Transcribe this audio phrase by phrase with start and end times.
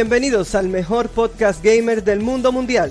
[0.00, 2.90] Bienvenidos al mejor podcast gamer del mundo mundial,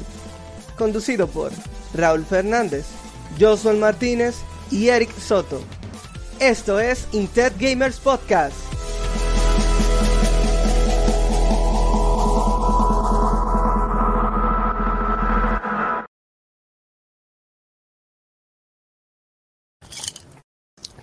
[0.78, 1.52] conducido por
[1.96, 2.86] Raúl Fernández,
[3.40, 4.36] Josuel Martínez
[4.70, 5.60] y Eric Soto.
[6.40, 8.56] Esto es Intet Gamers Podcast.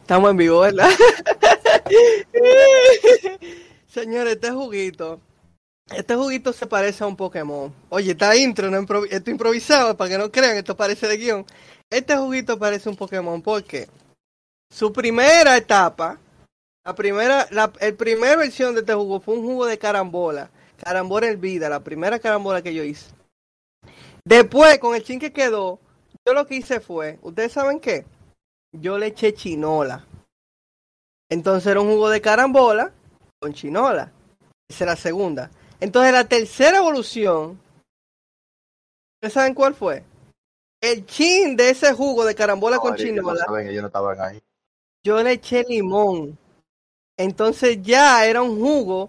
[0.02, 0.88] Estamos en vivo, ¿verdad?
[3.88, 5.20] Señores, este juguito.
[5.94, 7.72] Este juguito se parece a un Pokémon.
[7.90, 11.46] Oye, está intro, no improvi- esto improvisado, para que no crean, esto parece de guion.
[11.88, 13.88] Este juguito parece un Pokémon porque
[14.68, 16.18] su primera etapa,
[16.84, 17.46] la primera,
[17.80, 20.50] el primera versión de este jugo fue un jugo de carambola.
[20.82, 23.10] Carambola en vida, la primera carambola que yo hice.
[24.24, 25.78] Después, con el chin que quedó,
[26.26, 28.04] yo lo que hice fue, ¿ustedes saben qué?
[28.72, 30.04] Yo le eché chinola.
[31.30, 32.92] Entonces era un jugo de carambola
[33.40, 34.12] con chinola.
[34.68, 35.50] Esa es la segunda.
[35.80, 37.60] Entonces la tercera evolución,
[39.16, 40.02] ¿ustedes saben cuál fue?
[40.80, 44.40] El chin de ese jugo de carambola con no chinola, saben, ellos no estaban ahí.
[45.04, 46.38] yo le eché limón.
[47.18, 49.08] Entonces ya era un jugo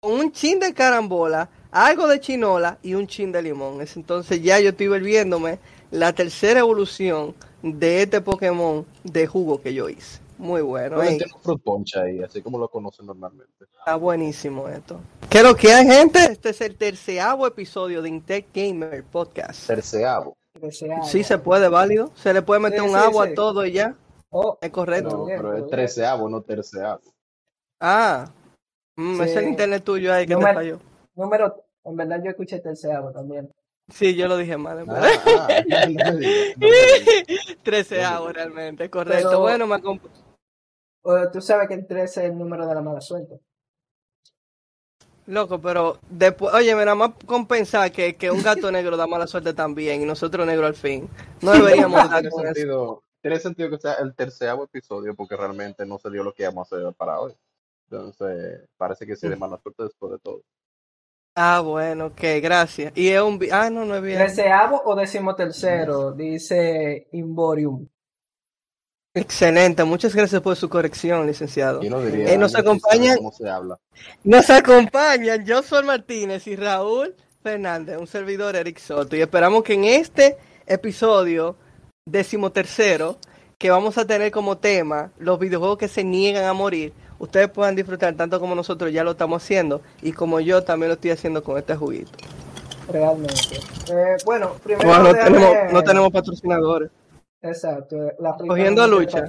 [0.00, 3.80] con un chin de carambola, algo de chinola y un chin de limón.
[3.80, 5.58] Es- Entonces ya yo estoy volviéndome
[5.90, 10.20] la tercera evolución de este Pokémon de jugo que yo hice.
[10.38, 11.02] Muy bueno.
[11.02, 11.18] ¿eh?
[11.34, 13.64] un fruit punch ahí, así como lo conocen normalmente.
[13.78, 15.00] Está buenísimo esto.
[15.30, 16.18] ¿Qué es lo que hay, gente?
[16.24, 19.66] Este es el terceavo episodio de Intec Gamer Podcast.
[19.66, 20.36] Terceavo.
[21.04, 22.10] Sí se puede, válido.
[22.14, 23.32] Se le puede meter Sí, un sí, agua sí.
[23.32, 23.94] a todo y ya.
[24.30, 25.10] Oh, Es correcto.
[25.10, 27.00] Pero, bien, pero es treceavo, no terceavo.
[27.80, 28.30] Ah,
[28.96, 29.22] mm, Sí.
[29.22, 30.80] es el internet tuyo ahí que No te me- falló.
[31.14, 33.50] número, en verdad yo escuché terceavo también.
[33.88, 34.80] Sí, yo lo dije mal.
[34.80, 35.64] en Ah, verdad.
[35.72, 35.86] ah,
[38.10, 39.28] no no realmente, correcto.
[39.28, 40.00] Pero- Bueno, me acomp-
[41.06, 43.40] O, tú sabes que el 13 es el número de la mala suerte.
[45.26, 49.54] Loco, pero después, oye, nada más compensar que, que un gato negro da mala suerte
[49.54, 51.08] también y nosotros negro al fin.
[51.42, 52.54] No deberíamos dar Tiene con eso.
[52.54, 56.44] sentido, tiene sentido que sea el terceavo episodio porque realmente no se dio lo que
[56.44, 57.34] íbamos a hacer para hoy.
[57.90, 60.42] Entonces, parece que sí de mala suerte después de todo.
[61.36, 62.92] Ah, bueno, ok, gracias.
[62.96, 63.38] Y es un...
[63.52, 64.18] Ah, no, no es bien.
[64.18, 67.86] Treceavo o décimo tercero, dice Imborium.
[69.16, 71.82] Excelente, muchas gracias por su corrección, licenciado.
[71.82, 72.32] Yo no diría.
[72.32, 73.78] Eh, nos no sé acompañan- ¿Cómo se habla?
[74.24, 79.84] Nos acompañan Josué Martínez y Raúl Fernández, un servidor Eric Soto, y esperamos que en
[79.84, 81.56] este episodio
[82.06, 83.16] decimotercero,
[83.58, 87.74] que vamos a tener como tema los videojuegos que se niegan a morir, ustedes puedan
[87.74, 91.42] disfrutar tanto como nosotros ya lo estamos haciendo y como yo también lo estoy haciendo
[91.42, 92.10] con este juguito.
[92.92, 93.56] Realmente.
[93.90, 94.86] Eh, bueno, primero.
[94.88, 96.90] Bueno, no déjame- tenemos, no tenemos patrocinadores.
[97.48, 97.96] Exacto.
[98.18, 99.24] La Cogiendo tiene lucha.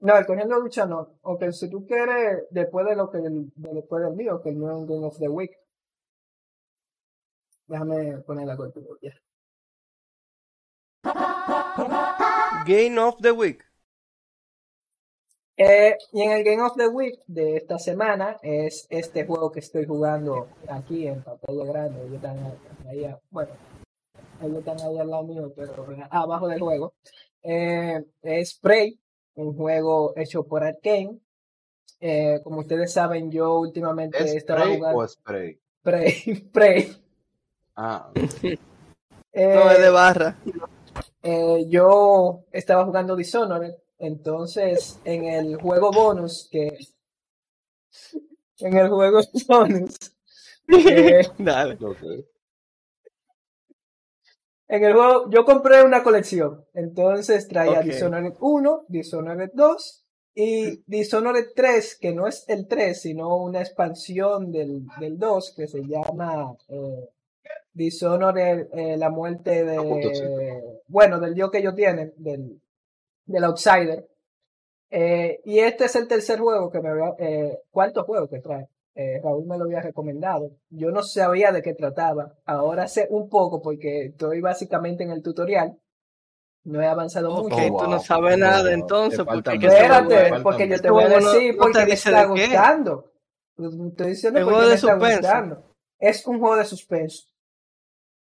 [0.00, 1.18] No, el cogiendo lucha no.
[1.22, 4.86] Aunque si tú quieres, después de lo que de- después del mío, que el un
[4.86, 5.52] Game of the Week.
[7.68, 8.86] Déjame poner la cortina.
[9.00, 9.12] ya.
[12.66, 13.62] Game of the Week.
[15.56, 19.60] Eh, y en el Game of the Week de esta semana es este juego que
[19.60, 22.00] estoy jugando aquí en pantalla grande.
[22.02, 22.38] Ellos están
[22.88, 23.52] ahí, ahí- bueno,
[24.40, 25.74] ellos están ahí al lado mío, pero
[26.10, 26.94] abajo del juego.
[27.42, 28.98] Eh, es Prey,
[29.34, 31.18] un juego hecho por Arkane.
[32.00, 35.60] Eh, como ustedes saben, yo últimamente ¿Es estaba spray jugando o spray?
[35.82, 36.40] Prey.
[36.52, 36.96] Prey.
[37.74, 38.10] Ah,
[39.32, 40.36] Eh, No es de barra.
[41.22, 46.76] eh, yo estaba jugando Dishonored, entonces en el juego bonus que
[48.58, 49.96] en el juego bonus
[50.68, 51.78] eh, Dale.
[54.68, 57.84] En el juego yo compré una colección, entonces traía Ok.
[57.84, 64.50] Dishonored 1, Dishonored 2 y Dishonored 3, que no es el 3, sino una expansión
[64.50, 67.08] del, del 2 que se llama eh,
[67.74, 70.80] Dishonored, eh, la muerte de, 2.5.
[70.88, 72.60] bueno, del dios que ellos tienen, del,
[73.26, 74.06] del Outsider.
[74.90, 78.68] Eh, y este es el tercer juego que me había, eh, cuarto juego que trae.
[78.94, 80.50] Eh, Raúl me lo había recomendado.
[80.70, 82.34] Yo no sabía de qué trataba.
[82.44, 85.78] Ahora sé un poco porque estoy básicamente en el tutorial.
[86.64, 87.56] No he avanzado mucho.
[87.56, 88.00] tú no wow.
[88.00, 91.62] sabes nada entonces, porque juego Espérate, porque yo te voy a juego no- decir no
[91.62, 93.12] porque te me está gustando.
[93.58, 95.18] Estoy diciendo El porque juego me de está suspenso.
[95.20, 95.74] gustando.
[95.98, 97.22] Es un juego de suspenso.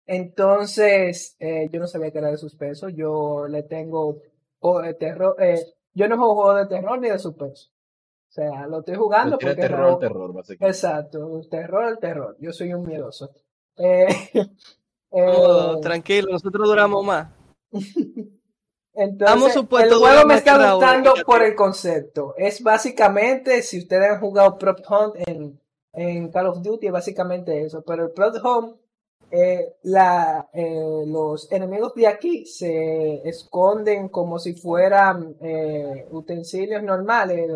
[0.07, 2.89] Entonces, eh, yo no sabía que era de suspenso.
[2.89, 4.19] Yo le tengo
[4.61, 5.37] o de terror.
[5.41, 5.61] eh,
[5.95, 7.71] yo no juego juegos de terror ni de suspenso.
[8.37, 10.77] O sea, lo estoy jugando porque terror al terror, básicamente.
[10.77, 12.37] Exacto, terror al terror.
[12.41, 13.31] Yo soy un miedoso.
[13.77, 14.07] Eh,
[15.17, 17.29] Oh, eh, tranquilo, nosotros duramos más.
[18.97, 22.35] Entonces, el juego me está gustando por el concepto.
[22.37, 25.61] Es básicamente, si ustedes han jugado Prop Hunt en,
[25.93, 28.75] en Call of Duty es básicamente eso, pero el Plot Home,
[29.37, 37.49] eh, la, eh, los enemigos de aquí se esconden como si fueran eh, utensilios normales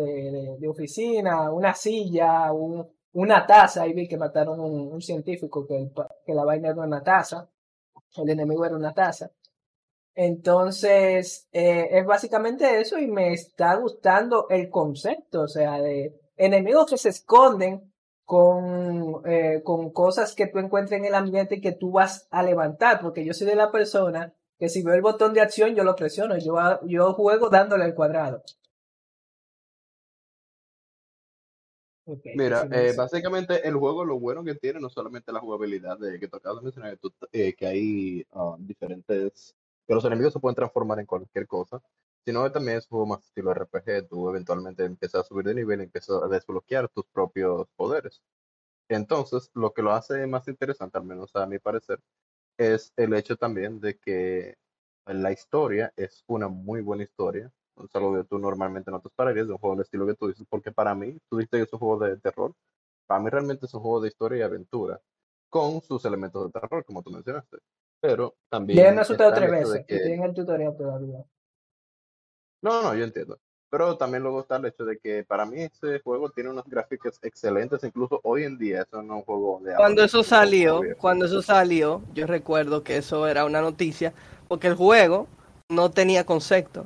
[0.59, 5.91] de, oficina, una silla, un- una taza, ahí vi que mataron un, un científico que,
[6.25, 7.49] que la vaina era una taza,
[8.17, 9.31] el enemigo era una taza.
[10.15, 16.97] Entonces, es básicamente eso y me está gustando el concepto, o sea, de enemigos que
[16.97, 17.88] se esconden
[18.33, 22.43] con, eh, con cosas que tú encuentres en el ambiente y que tú vas a
[22.43, 25.83] levantar, porque yo soy de la persona que si veo el botón de acción yo
[25.83, 26.55] lo presiono, yo,
[26.85, 28.43] yo juego dándole al cuadrado.
[32.31, 36.27] Mira, eh, básicamente el juego lo bueno que tiene no solamente la jugabilidad de que
[36.27, 39.55] tú acabas de mencionar, que, tú- eh, que hay ah, diferentes,
[39.87, 41.81] que los enemigos se pueden transformar en cualquier cosa,
[42.25, 45.81] sino también es un juego más estilo RPG, tú eventualmente empiezas a subir de nivel
[45.81, 48.21] y empiezas a desbloquear tus propios poderes.
[48.89, 51.99] Entonces, lo que lo hace más interesante, al menos a mi parecer,
[52.57, 54.55] es el hecho también de que
[55.05, 57.51] la historia es una muy buena historia.
[57.77, 60.27] Es algo que tú normalmente no te esperarías de un juego del estilo que tú
[60.27, 62.53] dices, porque para mí, tú dices que es un juego de terror.
[63.07, 64.99] Para mí realmente es un juego de historia y aventura,
[65.49, 67.57] con sus elementos de terror, como tú mencionaste.
[68.01, 70.13] Pero Ya también me he asustado tres veces y que...
[70.13, 71.25] en el tutorial todavía.
[72.61, 73.37] No, no, yo entiendo.
[73.69, 77.19] Pero también luego está el hecho de que para mí ese juego tiene unas gráficas
[77.21, 80.81] excelentes, incluso hoy en día eso no es un juego de Cuando es eso salió,
[80.97, 84.11] cuando eso salió, yo recuerdo que eso era una noticia,
[84.47, 85.27] porque el juego
[85.69, 86.85] no tenía concepto.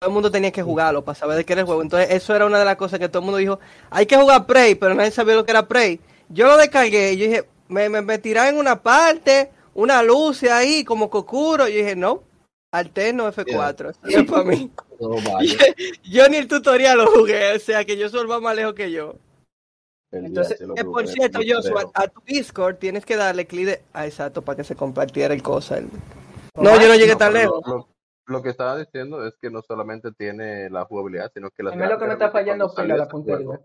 [0.00, 1.80] Todo el mundo tenía que jugarlo para saber de qué era el juego.
[1.80, 4.46] Entonces, eso era una de las cosas que todo el mundo dijo, hay que jugar
[4.46, 6.00] Prey, pero nadie sabía lo que era Prey.
[6.28, 10.42] Yo lo descargué y yo dije, me, me, me tiraron en una parte, una luz
[10.42, 11.68] ahí, como que oscuro.
[11.68, 12.24] Yo dije, no,
[12.72, 14.70] alterno F4, eso no es para mí.
[15.00, 15.58] No, vaya.
[16.04, 19.14] Yo ni el tutorial lo jugué, o sea que yo soy más lejos que yo.
[20.12, 23.82] El Entonces, Que por cierto, Joshua, a tu Discord tienes que darle clic de...
[23.92, 25.78] Ah, exacto, para que se compartiera el cosa.
[25.78, 25.88] el-
[26.54, 27.60] No, yo no llegué No, tan lejos.
[27.66, 27.88] Lo, lo-
[28.28, 31.76] lo que estaba diciendo es que no solamente tiene la jugabilidad, sino que las A
[31.76, 33.46] mí lo que me está fallando pila salió la puntería.
[33.46, 33.64] juego-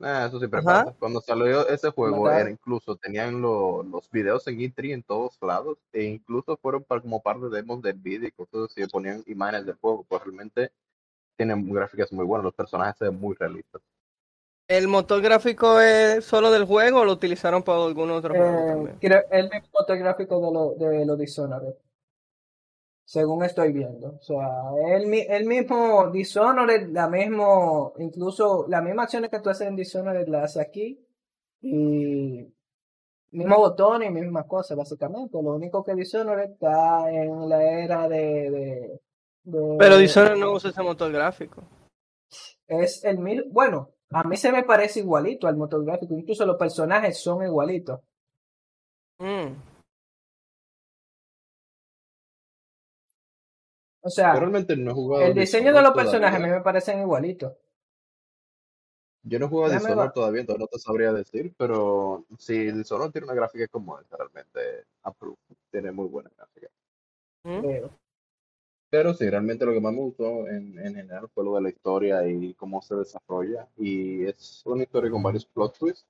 [0.00, 0.84] Ah, eso siempre Ajá.
[0.84, 0.96] pasa.
[0.98, 5.78] Cuando salió ese juego, era incluso tenían lo- los videos en E3 en todos lados,
[5.92, 9.66] e incluso fueron para, como parte de demos del vídeo y cosas así, ponían imágenes
[9.66, 10.72] del juego, pues realmente
[11.36, 13.80] tienen gráficas muy buenas, los personajes se ven muy realistas.
[14.68, 18.66] ¿El motor gráfico es solo del juego o lo utilizaron para algún otro juego Eh,
[18.66, 18.98] también?
[19.00, 21.74] creo, el mismo fotográfico de lo, de lo Dishonored.
[23.12, 24.14] Según estoy viendo.
[24.14, 24.48] O sea,
[24.96, 30.26] el, el mismo Dishonored, la mismo, incluso las mismas acciones que tú haces en Dishonored
[30.28, 30.98] las hace aquí.
[31.60, 32.50] Y
[33.32, 35.36] mismo botón y mismas cosas, básicamente.
[35.42, 39.00] Lo único que Dishonored está en la era de, de,
[39.42, 41.62] de- Pero Dishonored no usa ese motor gráfico.
[42.66, 43.44] es el mismo.
[43.52, 46.14] Bueno, a mí se me parece igualito al motor gráfico.
[46.16, 48.00] Incluso los personajes son igualitos.
[49.18, 49.52] Mm.
[54.02, 56.58] O sea, Yo realmente no he jugado el diseño de los personajes a mí todavía.
[56.58, 57.52] me parecen igualitos.
[59.24, 63.26] Yo no he jugado Dishonored todavía, entonces no te sabría decir, pero si Dishonored tiene
[63.26, 65.36] una gráfica como esta, realmente approve.
[65.70, 66.68] Tiene muy buena gráfica.
[67.44, 67.86] Mm.
[68.90, 71.68] Pero sí, realmente lo que más me gustó en, en general fue lo de la
[71.70, 73.68] historia y cómo se desarrolla.
[73.78, 76.06] Y es una historia con varios plot twists.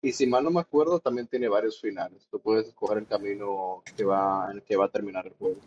[0.00, 2.26] Y si mal no me acuerdo, también tiene varios finales.
[2.30, 5.60] Tú puedes escoger el camino que va, en el que va a terminar el juego.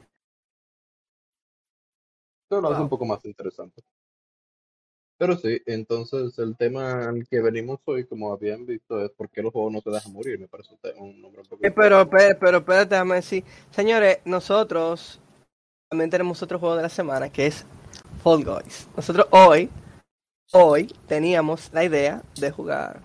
[2.50, 2.84] Eso lo hace Wow.
[2.84, 3.84] un poco más interesante.
[5.20, 9.42] Pero sí, entonces el tema al que venimos hoy, como habían visto, es por qué
[9.44, 10.40] los juegos no te dejan morir.
[10.40, 13.44] Me parece un nombre un poco Eh, pero, pero, pero espérate, déjame decir.
[13.70, 15.20] Señores, nosotros
[15.90, 17.66] también tenemos otro juego de la semana que es
[18.24, 18.88] Fall Guys.
[18.96, 19.70] Nosotros hoy,
[20.54, 23.02] hoy teníamos la idea de jugar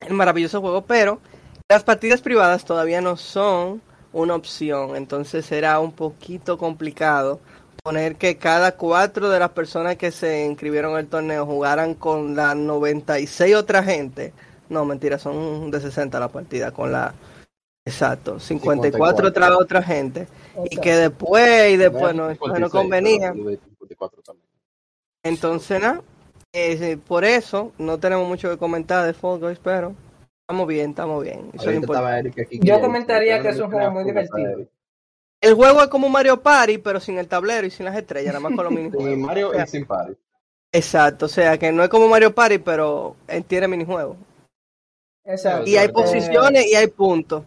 [0.00, 1.20] el maravilloso juego, pero
[1.68, 3.82] las partidas privadas todavía no son
[4.12, 7.40] una opción, entonces será un poquito complicado
[7.86, 12.52] poner que cada cuatro de las personas que se inscribieron al torneo jugaran con la
[12.52, 14.32] 96 otra gente.
[14.68, 17.14] No, mentira, son de 60 la partida con la...
[17.84, 19.28] Exacto, 54, 54.
[19.28, 20.26] otra otra gente.
[20.56, 23.30] O Y que después y después no, no 56, convenía.
[23.30, 24.48] pero lo de 54 también.
[25.22, 26.02] Entonces, nada,
[26.52, 29.94] eh, por eso no tenemos mucho que comentar de Fall Guys, pero
[30.40, 31.50] estamos bien, estamos bien.
[31.52, 31.84] Eso es importante.
[31.92, 32.58] estaba Eric aquí.
[32.60, 34.66] Yo comentaría que es un juego muy divertido.
[35.40, 38.34] El juego es como un Mario Party, pero sin el tablero y sin las estrellas,
[38.34, 39.18] nada más con los minijuegos.
[39.18, 40.14] Mario O sea, y sin party.
[40.72, 44.16] Exacto, o sea que no es como Mario Party, pero él tiene minijuegos.
[45.24, 45.70] exacto.
[45.70, 47.44] Y hay Eh, posiciones y hay puntos.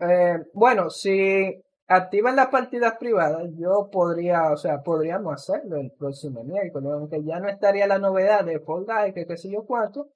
[0.00, 6.44] Eh, bueno, si activan las partidas privadas, yo podría, o sea, podríamos hacerlo el próximo
[6.44, 10.10] miércoles, aunque ya no estaría la novedad de Fall Guys, que qué sé yo cuánto,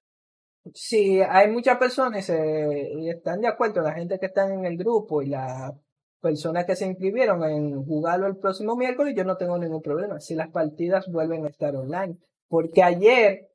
[0.74, 4.76] Sí, hay muchas personas eh, y están de acuerdo, la gente que están en el
[4.76, 5.72] grupo y las
[6.20, 10.34] personas que se inscribieron en jugarlo el próximo miércoles, yo no tengo ningún problema si
[10.34, 12.16] las partidas vuelven a estar online.
[12.48, 13.50] Porque ayer,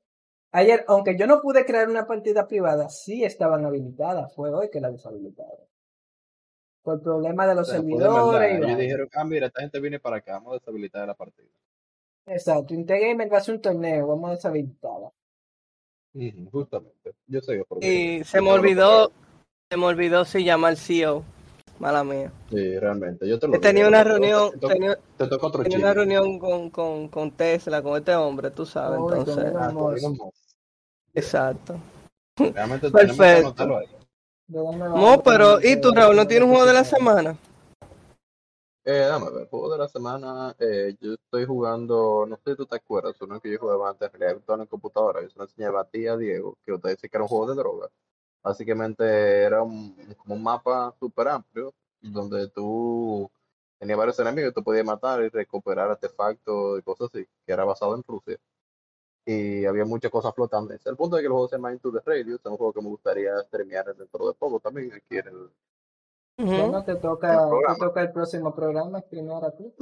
[0.52, 4.34] ayer, aunque yo no pude crear una partida privada, sí estaban habilitadas.
[4.34, 5.66] Fue hoy que la deshabilitaron.
[6.82, 8.70] Por el problema de los O sea, servidores.
[8.70, 11.48] y dijeron, ah, mira, esta gente viene para acá, vamos a deshabilitar la partida.
[12.28, 15.12] Exacto, Intergamer va a hacer un torneo, vamos a deshabilitarla.
[16.52, 17.14] Justamente.
[17.28, 17.94] Yo sé por qué.
[17.94, 19.12] Y Yo se me olvidó,
[19.70, 21.24] se me olvidó si llamar CEO.
[21.80, 22.32] Mala mía.
[22.50, 23.28] Sí, realmente.
[23.28, 25.90] Yo te lo Tenía digo, una reunión, Te, to- tenía, te toca otro tenía chile.
[25.90, 29.54] una reunión con, con, con Tesla, con este hombre, tú sabes, entonces.
[29.56, 29.74] Ah.
[31.14, 31.76] Exacto.
[32.38, 33.48] Realmente Perfecto.
[33.48, 33.88] anotarlo ahí.
[34.48, 37.38] ¿De dónde va No, pero ¿y tú, Raúl, no tienes un juego de la semana?
[38.88, 40.56] Eh, dame ver, juego de la semana.
[40.60, 44.08] eh, yo estoy jugando, no sé si tú te acuerdas, uno que yo jugaba antes
[44.14, 45.22] en realidad virtual en computadora.
[45.24, 47.48] Yo se lo enseñaba a ti a Diego, que usted dice que era un juego
[47.48, 47.90] de droga.
[48.46, 53.28] Básicamente era un, como un mapa súper amplio, donde tú
[53.80, 57.96] tenías varios enemigos, tú podías matar y recuperar artefactos y cosas así, que era basado
[57.96, 58.38] en Rusia.
[59.26, 60.86] Y había muchas cosas flotantes.
[60.86, 62.82] El punto es que el juego se llama Into the Radio, es un juego que
[62.84, 65.50] me gustaría streamear dentro de poco también aquí en el,
[66.38, 67.78] Bueno, te el toca, te programa.
[67.80, 69.74] toca el próximo programa primero a ti.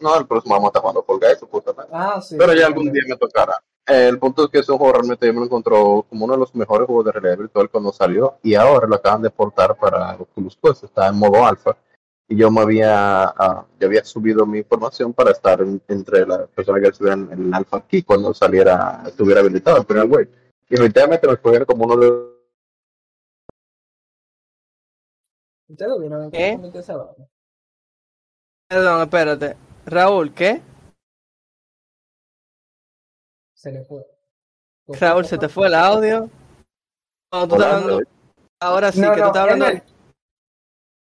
[0.00, 1.92] No, el próximo vamos a estar jugando Fall Guys, supuestamente.
[1.94, 2.34] Ah, sí.
[2.36, 3.54] Pero ya algún día me tocará.
[3.86, 6.54] El punto es que ese juego realmente yo me lo encontró como uno de los
[6.54, 10.56] mejores juegos de realidad virtual cuando salió y ahora lo acaban de portar para Oculus
[10.62, 11.76] Quest, está en modo alfa
[12.28, 16.46] y yo me había, ah, yo había subido mi información para estar en- entre las
[16.50, 20.30] personas que estuvieran en el alfa aquí cuando saliera, estuviera habilitado el primer wave.
[20.68, 22.30] Y efectivamente me escogieron como uno de
[25.68, 26.30] ¿Ustedes vieron en ¿Eh?
[26.62, 26.82] qué?
[28.68, 29.56] Perdón, espérate.
[29.86, 30.62] Raúl, ¿qué?
[33.60, 34.02] Se le fue.
[34.86, 35.66] ¿Por qué Raúl, se ¿se te fue?
[35.66, 36.30] el audio?
[37.30, 38.00] No, tú estás Hola, hablando.
[38.62, 39.82] Ahora sí, No, que tú no, estás hablando él- del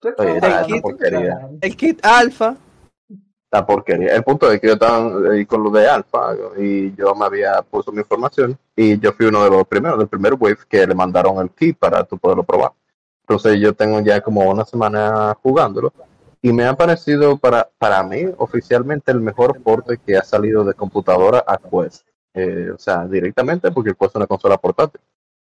[0.00, 0.74] ¿Tú Oye, estás esta- hablando?
[0.76, 1.50] esta ¿Tú porquería.
[1.60, 2.56] el kit alfa.
[3.52, 4.16] la porquería.
[4.16, 7.60] El punto es que yo estaba ahí con lo de Alfa y yo me había
[7.62, 10.94] puesto mi información y yo fui uno de los primeros, del primer wave que le
[10.94, 12.72] mandaron el kit para tú poderlo probar.
[13.22, 15.92] Entonces yo tengo ya como una semana jugándolo
[16.42, 20.74] y me ha parecido para, para mí oficialmente el mejor porte que ha salido de
[20.74, 22.06] computadora a Quest.
[22.36, 25.00] Eh, o sea, directamente porque es una consola portátil.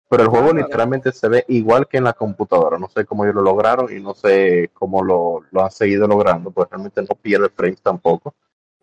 [0.08, 0.66] Pero el juego Claro.
[0.66, 2.78] literalmente se ve igual que en la computadora.
[2.78, 6.50] No sé cómo ellos lo lograron y no sé cómo lo, lo han seguido logrando,
[6.50, 8.34] pues realmente no pierde frames tampoco.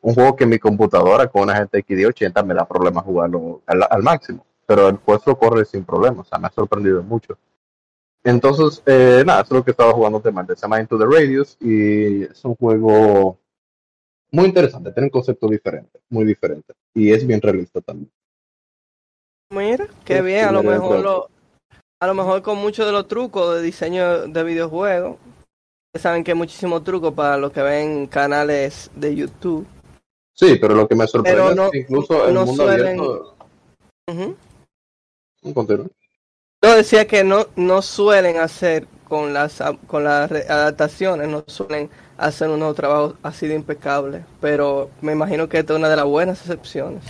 [0.02, 3.86] Un juego que en mi computadora con una GTX 1080 me da problemas jugarlo al,
[3.90, 6.28] al máximo, pero el lo corre sin problemas.
[6.28, 7.38] O sea, me ha sorprendido mucho.
[8.24, 10.56] Entonces, eh, nada, eso es lo que estaba jugando últimamente.
[10.56, 13.38] Se llama Into the Radius y es un juego
[14.32, 14.92] muy interesante.
[14.92, 16.74] Tiene un concepto diferente, muy diferente.
[16.94, 18.12] Y es bien realista también.
[19.52, 21.30] Mira, qué bien, a lo mejor lo,
[22.02, 25.18] a lo mejor con muchos de los trucos de diseño de videojuegos.
[25.96, 29.66] Saben que hay muchísimos trucos para los que ven canales de YouTube.
[30.36, 33.00] Sí, pero lo que me sorprende Pero es no- que incluso el no mundo suelen-
[33.00, 33.36] abierto.
[36.64, 42.50] Yo decía que no, no suelen hacer con las con las adaptaciones, no suelen hacer
[42.50, 46.42] unos trabajos así de impecables, pero me imagino que esta es una de las buenas
[46.42, 47.04] excepciones.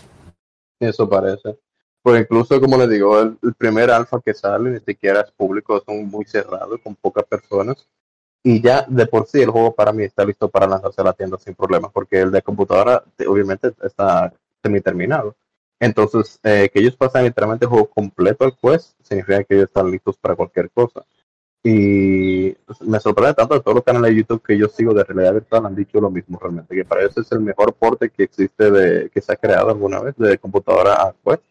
[0.80, 1.58] Eso parece.
[2.02, 6.08] Pues incluso, como les digo, el, primer alfa que sale ni siquiera es público, son
[6.08, 7.88] muy cerrados, con pocas personas.
[8.44, 11.14] Y ya de por sí el juego para mí está listo para lanzarse a la
[11.14, 14.32] tienda sin problemas, porque el de computadora te- obviamente está
[14.64, 15.36] semi-terminado.
[15.80, 19.92] Entonces, eh, que ellos pasan literalmente el juego completo al quest, significa que ellos están
[19.92, 21.06] listos para cualquier cosa.
[21.70, 25.34] Y me sorprende tanto que todos los canales de YouTube que yo sigo de realidad
[25.34, 28.72] virtual han dicho lo mismo realmente, que para ellos es el mejor porte que existe
[28.72, 31.44] de, que se ha creado alguna vez de computadora a quest.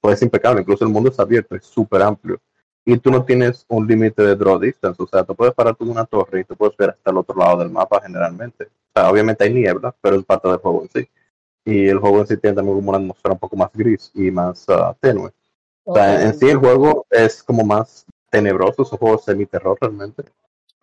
[0.00, 2.40] Pues es impecable, incluso el mundo es abierto, es súper amplio.
[2.86, 5.84] Y tú no tienes un límite de draw distance, o sea, tú puedes parar tú
[5.84, 8.64] en una torre y tú puedes ver hasta el otro lado del mapa generalmente.
[8.64, 11.08] O sea, obviamente hay niebla, pero es parte del juego en sí.
[11.66, 14.30] Y el juego en sí tiene también como una atmósfera un poco más gris y
[14.30, 15.30] más ah, tenue.
[15.84, 20.24] O sea, en sí el juego es como más tenebroso, es un juego semi-terror realmente.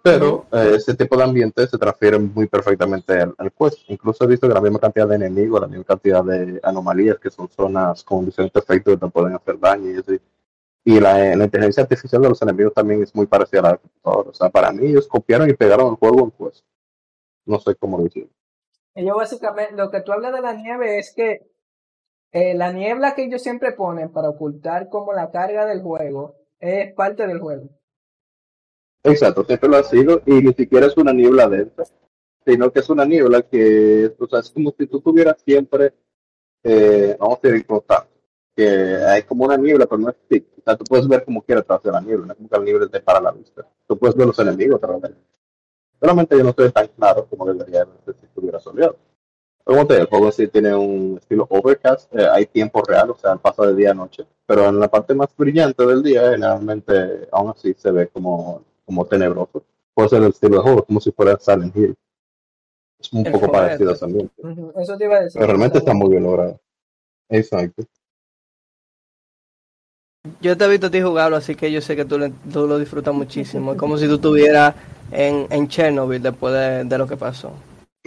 [0.04, 3.80] Pero eh, ese tipo de ambiente se transfiere muy perfectamente al, al quest.
[3.89, 7.30] Incluso he visto que la misma cantidad de enemigos, la misma cantidad de anomalías, que
[7.30, 10.22] son zonas con diferentes efectos que te pueden hacer daño y así.
[10.86, 13.77] Y la, la inteligencia artificial de los enemigos también es muy parecida a la de
[13.80, 14.30] computadora.
[14.30, 16.63] O sea, para mí ellos copiaron y pegaron el juego en quest.
[17.46, 18.32] No sé cómo lo hicieron.
[18.96, 21.51] Ellos básicamente, lo que tú hablas de la nieve es que
[22.32, 26.94] eh, la niebla que ellos siempre ponen para ocultar como la carga del juego es
[26.94, 27.70] parte del juego.
[29.04, 31.84] Exacto, siempre lo ha sido y ni siquiera es una niebla densa,
[32.46, 35.94] sino que es una niebla que, o sea, es como si tú tuvieras siempre,
[36.64, 38.12] eh, vamos a decir, constante,
[38.56, 41.62] que hay como una niebla, pero no es thick, sea, tú puedes ver como quiera
[41.62, 43.66] atrás de la niebla, no es como que la niebla te para la vista.
[43.88, 45.12] Tú puedes ver los enemigos niebla.
[46.00, 48.98] Solamente yo no estoy tan claro como debería ser si estuviera soleado.
[49.67, 53.17] Como te digo, el juego sí tiene un estilo overcast, eh, hay tiempo real, o
[53.17, 57.27] sea, pasa de día a noche, pero en la parte más brillante del día, generalmente
[57.33, 59.63] aún así se ve como, como tenebroso.
[59.93, 61.95] Puede ser el estilo de juego, como si fuera Silent Hill.
[63.00, 64.31] Es un poco parecido también.
[64.38, 65.33] Ujú, Eso te iba a decir.
[65.39, 66.59] Pero realmente está muy bien logrado.
[67.29, 67.83] Exacto.
[70.41, 72.67] Yo te he visto a ti jugarlo, así que yo sé que tú, le- tú
[72.67, 73.74] lo disfrutas muchísimo.
[73.74, 74.75] Es como si tú estuvieras
[75.12, 77.51] en, en Chernobyl después de, de lo que pasó.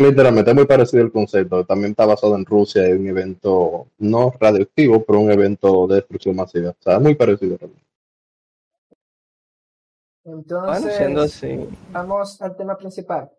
[0.00, 1.66] Literalmente es muy parecido el concepto.
[1.66, 6.36] También está basado en Rusia, en un evento no radioactivo, pero un evento de destrucción
[6.36, 6.70] masiva.
[6.70, 7.58] O sea, es muy parecido.
[7.58, 7.84] realmente.
[10.24, 13.30] Entonces, Bueno, siendo así, vamos al tema principal.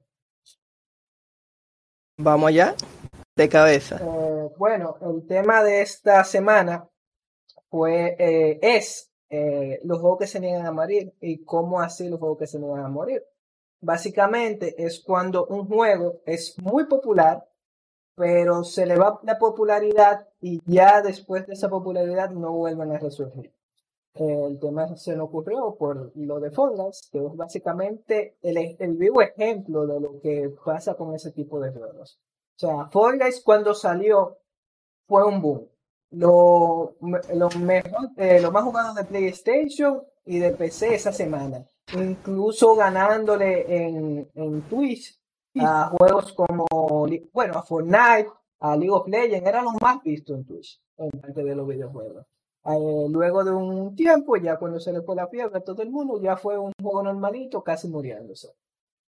[2.17, 2.75] vamos allá,
[3.35, 3.99] de cabeza.
[3.99, 6.87] Eh, bueno, el tema de esta semana
[7.71, 12.19] fue, eh, es eh, los juegos que se niegan a morir y cómo así los
[12.19, 13.23] juegos que se niegan a morir.
[13.81, 17.47] Básicamente es cuando un juego es muy popular,
[18.15, 22.99] pero se le va la popularidad y ya después de esa popularidad no vuelven a
[22.99, 23.51] resurgir.
[24.13, 28.97] Eh, el tema se nos ocurrió por lo de Guys, que es básicamente el, el
[28.97, 32.19] vivo ejemplo de lo que pasa con ese tipo de juegos.
[32.57, 34.37] O sea, Fall cuando salió
[35.07, 35.67] fue un boom.
[36.11, 36.95] Lo,
[37.33, 41.65] lo, mejor, eh, lo más jugado de PlayStation y de PC esa semana.
[41.93, 45.19] Incluso ganándole en, en Twitch
[45.59, 46.65] a juegos como,
[47.33, 48.29] bueno, a Fortnite,
[48.59, 52.25] a League of Legends, eran los más vistos en Twitch, en parte de los videojuegos.
[52.63, 55.89] Eh, luego de un tiempo, ya cuando se le fue la fiebre a todo el
[55.89, 58.53] mundo, ya fue un juego normalito, casi muriéndose.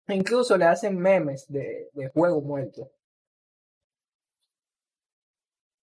[0.08, 2.90] Incluso le hacen memes de, de juego muerto.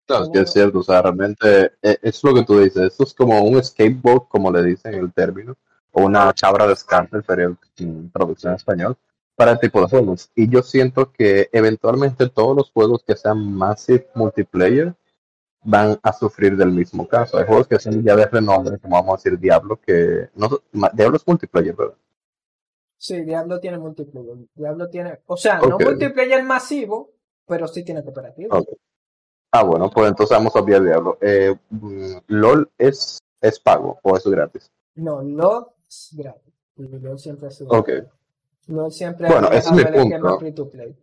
[0.08, 2.82] No, es que es cierto, o sea, realmente eh, es lo que tú dices.
[2.82, 5.56] Esto es como un skateboard, como le dicen en el término,
[5.92, 8.96] o una chabra de descarte, sería en traducción en español,
[9.34, 10.30] para el tipo de juegos.
[10.34, 14.94] Y yo siento que eventualmente todos los juegos que sean massive multiplayer
[15.62, 17.38] van a sufrir del mismo caso.
[17.38, 20.48] Hay juegos que son ya de renombre, como vamos a decir Diablo, que no
[20.92, 21.96] Diablo es multiplayer, ¿verdad?
[22.96, 24.36] Sí, Diablo tiene multiplayer.
[24.54, 27.12] Diablo tiene, o sea, no multiplayer masivo,
[27.46, 28.62] pero sí tiene cooperativo.
[29.52, 31.18] Ah, bueno, pues entonces vamos a obviar Diablo.
[31.20, 34.70] Eh, mm, LOL es, es pago o es gratis.
[34.94, 35.66] No, LOL
[36.12, 36.52] gratis.
[36.76, 37.88] Y LOL siempre ha sido Ok.
[37.88, 38.10] gratis.
[38.68, 40.38] LOL siempre Bueno, ha ese es mi punto.
[40.38, 40.96] free to play.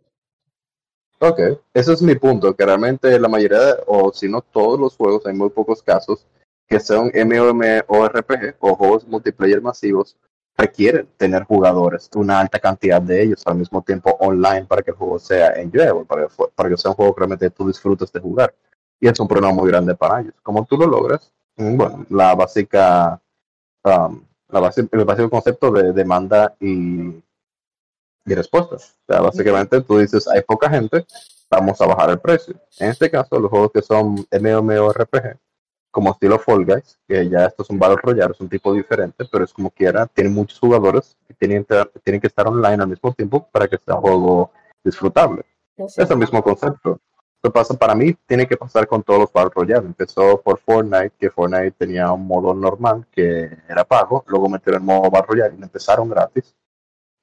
[1.20, 1.40] Ok,
[1.74, 5.26] ese es mi punto, que realmente la mayoría, de- o si no todos los juegos,
[5.26, 6.24] hay muy pocos casos
[6.68, 10.16] que son MMORPG o juegos multiplayer masivos,
[10.56, 14.96] requieren tener jugadores, una alta cantidad de ellos al mismo tiempo online para que el
[14.96, 18.20] juego sea enjoyable, para que, para que sea un juego que realmente tú disfrutes de
[18.20, 18.54] jugar.
[19.00, 20.34] Y es un problema muy grande para ellos.
[20.42, 23.20] Como tú lo logras, Mm, bueno, la básica,
[23.84, 27.08] um, la base- el básico concepto de demanda y,
[28.24, 28.96] y respuestas.
[29.06, 31.04] O sea, básicamente tú dices, hay poca gente,
[31.50, 32.54] vamos a bajar el precio.
[32.78, 35.36] En este caso, los juegos que son MMORPG,
[35.90, 39.24] como estilo Fall Guys, que ya esto es un Battle Royale, es un tipo diferente,
[39.30, 41.66] pero es como quiera, tiene muchos jugadores y tienen,
[42.04, 44.50] tienen que estar online al mismo tiempo para que sea un juego
[44.84, 45.44] disfrutable.
[45.76, 47.00] Es Es el mismo concepto.
[47.40, 49.86] Esto pasa para mí, tiene que pasar con todos los Battle Royale.
[49.86, 54.86] Empezó por Fortnite, que Fortnite tenía un modo normal que era pago, luego metieron el
[54.86, 56.56] modo Battle Royale y lo empezaron gratis.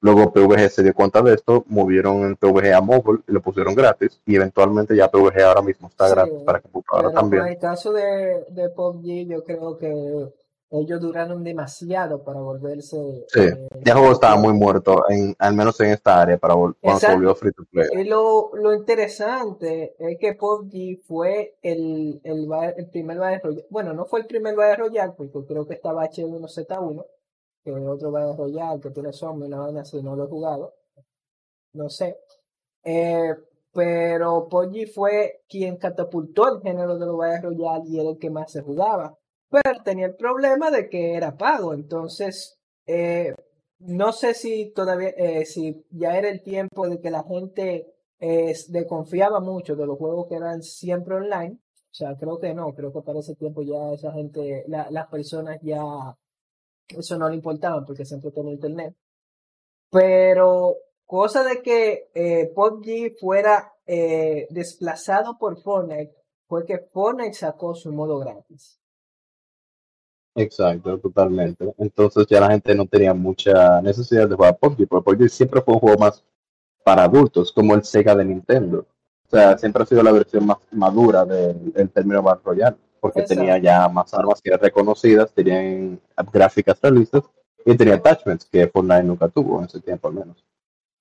[0.00, 3.74] Luego PVG se dio cuenta de esto, movieron el PVG a mobile y lo pusieron
[3.74, 7.42] gratis y eventualmente ya PVG ahora mismo está Sí, gratis para computadora también.
[7.42, 10.32] con el caso de, de PUBG, yo creo que
[10.70, 12.96] ellos duraron demasiado para volverse.
[13.28, 16.54] Sí, eh, ya el juego estaba muy muerto, en, al menos en esta área, para
[16.54, 17.88] cuando se volvió free to play.
[17.92, 23.66] Y lo, lo interesante es que PUBG fue el, el, el primer Battle Royale.
[23.70, 27.06] Bueno, no fue el primer Battle Royale, porque creo que estaba H1Z1,
[27.62, 30.74] que es otro Battle Royale que tiene zombie, una vaina así, no lo he jugado.
[31.74, 32.18] No sé.
[32.82, 33.34] Eh,
[33.72, 38.30] pero PUBG fue quien catapultó el género de los Battle Royale y era el que
[38.30, 39.16] más se jugaba.
[39.50, 43.34] Pero tenía el problema de que era pago, entonces eh,
[43.78, 47.86] no sé si todavía, eh, si ya era el tiempo de que la gente
[48.20, 51.58] eh, desconfiaba mucho de los juegos que eran siempre online.
[51.92, 55.06] O sea, creo que no, creo que para ese tiempo ya esa gente, la- las
[55.08, 55.80] personas ya,
[56.88, 58.94] eso no le importaba porque siempre tenía internet.
[59.90, 63.72] Pero cosa de que eh, PUBG fuera
[64.50, 66.12] desplazado por Fortnite
[66.48, 68.80] fue que Fortnite sacó su modo gratis.
[70.36, 71.72] Exacto, totalmente.
[71.78, 75.74] Entonces ya la gente no tenía mucha necesidad de jugar PUBG, porque PUBG siempre fue
[75.74, 76.22] un juego más
[76.84, 78.86] para adultos, como el Sega de Nintendo.
[79.26, 82.76] O sea, siempre ha sido la versión más madura del, del término Battle Royale.
[83.00, 83.40] porque Exacto.
[83.40, 86.00] tenía ya más armas que eran reconocidas, tenían
[86.32, 87.22] gráficas realistas
[87.64, 90.44] y tenía attachments que Fortnite nunca tuvo en ese tiempo al menos.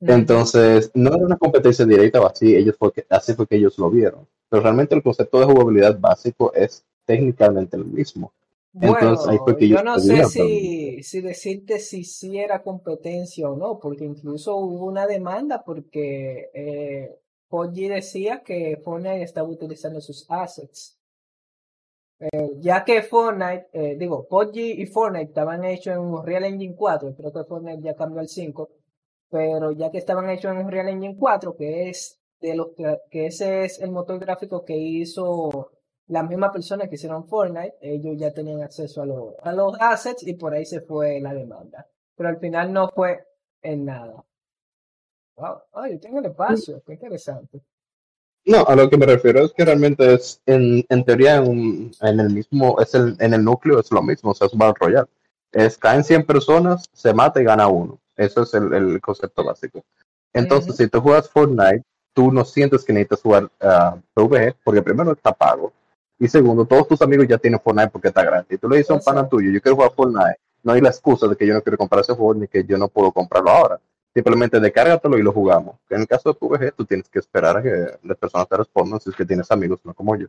[0.02, 3.78] Entonces, no era una competencia directa o así, ellos fue que- así fue que ellos
[3.80, 4.28] lo vieron.
[4.50, 8.32] Pero realmente el concepto de jugabilidad básico es técnicamente el mismo.
[8.82, 13.50] Entonces, ahí fue Bueno, que yo no sé si, si decirte si sí era competencia
[13.50, 17.20] o no, porque incluso hubo una demanda porque eh,
[17.74, 21.00] decía que Fortnite estaba utilizando sus assets.
[22.20, 27.16] Eh, ya que Fortnite, eh, digo, PUBG y Fortnite estaban hechos en Unreal Engine 4,
[27.16, 28.70] creo que Fortnite ya cambió al 5,
[29.30, 33.28] pero ya que estaban hechos en Unreal Engine 4, que es de los que, que
[33.28, 35.72] ese es el motor gráfico que hizo
[36.08, 40.26] las mismas personas que hicieron Fortnite, ellos ya tenían acceso a, los a los assets
[40.28, 41.88] y por ahí se fue la demanda.
[42.16, 43.26] Pero al final no fue
[43.62, 44.24] en nada.
[45.36, 47.62] Wow, ay, tengo el espacio, qué interesante.
[48.46, 52.20] No, a lo que me refiero es que realmente es, en, en teoría, en, en
[52.20, 54.76] el mismo, es el, en el núcleo es lo mismo, o sea, es un Battle
[54.80, 55.10] Royale.
[55.52, 58.00] Es, caen 100 personas, se mata y gana uno.
[58.16, 59.84] Eso es el, el concepto básico.
[60.32, 65.12] Entonces, si tú juegas Fortnite, tú no sientes que necesitas jugar ah, PvE, porque primero
[65.12, 65.74] está pago,
[66.18, 68.54] y segundo, todos tus amigos ya tienen Fortnite porque está gratis.
[68.54, 70.90] Y tú le dices a un pana tuyo, yo quiero jugar Fortnite, no hay la
[70.90, 73.50] excusa de que yo no quiero comprar ese juego ni que yo no puedo comprarlo
[73.50, 73.80] ahora.
[74.14, 75.76] Simplemente descárgatelo y lo jugamos.
[75.90, 79.00] En el caso de PvG, tú tienes que esperar a que las personas te respondan
[79.00, 80.28] si es que tienes amigos, no como yo.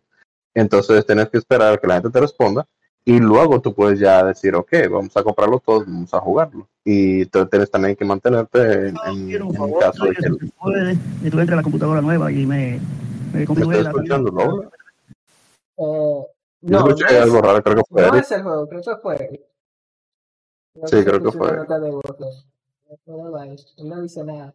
[0.55, 2.67] Entonces tienes que esperar a que la gente te responda
[3.05, 6.67] y luego tú puedes ya decir, ok, vamos a comprarlo todos, vamos a jugarlo.
[6.85, 11.31] Y tú tienes también que mantenerte en, un en favor, caso de que puede, y
[11.31, 12.81] tú entras a la computadora nueva y me,
[13.33, 14.71] me la escuchando, ¿no?
[15.79, 16.27] Eh,
[16.63, 18.21] Yo no, escuché no es, algo raro, creo que fue no Eric.
[18.25, 19.41] es el juego, creo que fue Eric.
[20.75, 21.57] Creo Sí, se creo que una fue.
[21.57, 22.47] nota de voz,
[23.79, 24.55] él no dice nada.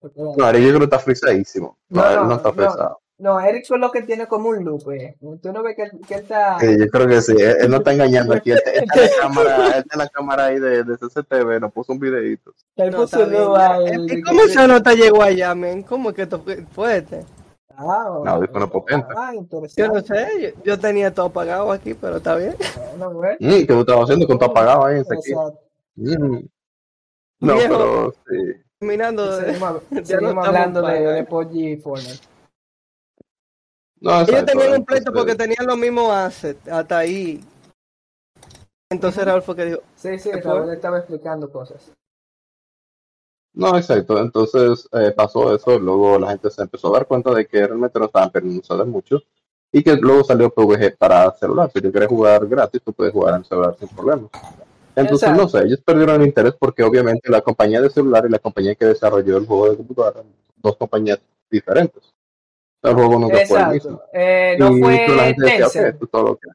[0.00, 0.20] Porque.
[0.20, 1.76] No, Eric yo creo que está frisadísimo.
[1.88, 3.00] No, No, él no no, está no, frisado.
[3.18, 5.16] no, Eric fue lo que tiene como un loop, eh.
[5.42, 6.58] Tú no ves que, que él está...
[6.60, 8.52] Sí, yo creo que sí, él, él no está engañando aquí.
[8.52, 11.72] Él, está en la cámara, él está en la cámara ahí de, de CCTV, nos
[11.72, 12.52] puso un videito.
[12.76, 13.84] Él No, puso un loop ahí.
[14.08, 15.82] ¿Y cómo que- esa nota llegó allá, men?
[15.82, 17.24] ¿Cómo que esto fue fuerte?
[17.80, 19.06] Ah, No, audífono potente.
[19.16, 19.32] ah,
[19.76, 22.56] Yo no sé, yo, yo tenía todo apagado aquí, pero está bien.
[22.90, 23.36] Bueno, bueno.
[23.38, 25.30] ¿Qué tú estabas haciendo con tu apagado ahí en ese aquí?
[25.30, 25.60] Exacto.
[25.94, 26.48] Mm.
[27.40, 27.68] No, Viejo.
[27.68, 28.52] pero sí.
[28.80, 29.44] Terminando de...
[29.46, 32.24] Seguimos, ya no seguimos hablando de, de PUBG y Fortnite.
[34.00, 37.40] No, Ellos tenían un pleito porque tenían los mismos assets, hasta ahí.
[38.90, 40.30] Entonces Raúl fue que dijo, Sí, sí.
[40.32, 41.92] Raúl estaba explicando cosas.
[43.54, 44.18] No, exacto.
[44.18, 47.98] Entonces eh, pasó eso, luego la gente se empezó a dar cuenta de que realmente
[47.98, 49.22] no estaban perdiendo mucho
[49.72, 51.70] y que luego salió PvG para celular.
[51.72, 54.30] Si tú quieres jugar gratis, tú puedes jugar en celular sin problemas.
[54.94, 55.42] Entonces, Exacto.
[55.42, 58.74] no sé, ellos perdieron el interés porque obviamente la compañía de celular y la compañía
[58.74, 60.22] que desarrolló el juego de computadora
[60.56, 62.02] dos compañías diferentes.
[62.82, 63.90] El juego nunca fue el mismo.
[63.92, 64.10] Exacto.
[64.12, 66.48] Eh, no Y fue decía, es todo lo que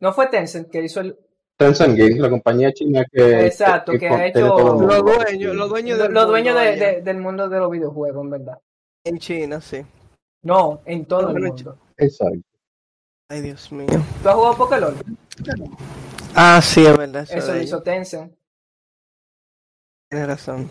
[0.00, 1.18] No fue Tencent que hizo el.
[1.58, 4.46] Tencent Games, la compañía china que, Exacto, que ha hecho-
[4.80, 6.86] los dueños, los dueños del Los dueños mundo de- allá.
[6.94, 8.58] de- del mundo de los videojuegos, en verdad.
[9.04, 9.84] En China, sí.
[10.42, 11.76] No, en todo el mundo.
[11.96, 12.38] Exacto.
[13.28, 13.88] Ay, Dios mío.
[14.22, 14.94] ¿Tú has jugado Pokémon?
[16.36, 17.26] Ah, sí, es verdad.
[17.28, 18.32] Eso, lo hizo Tencent.
[20.08, 20.70] Tienes razón.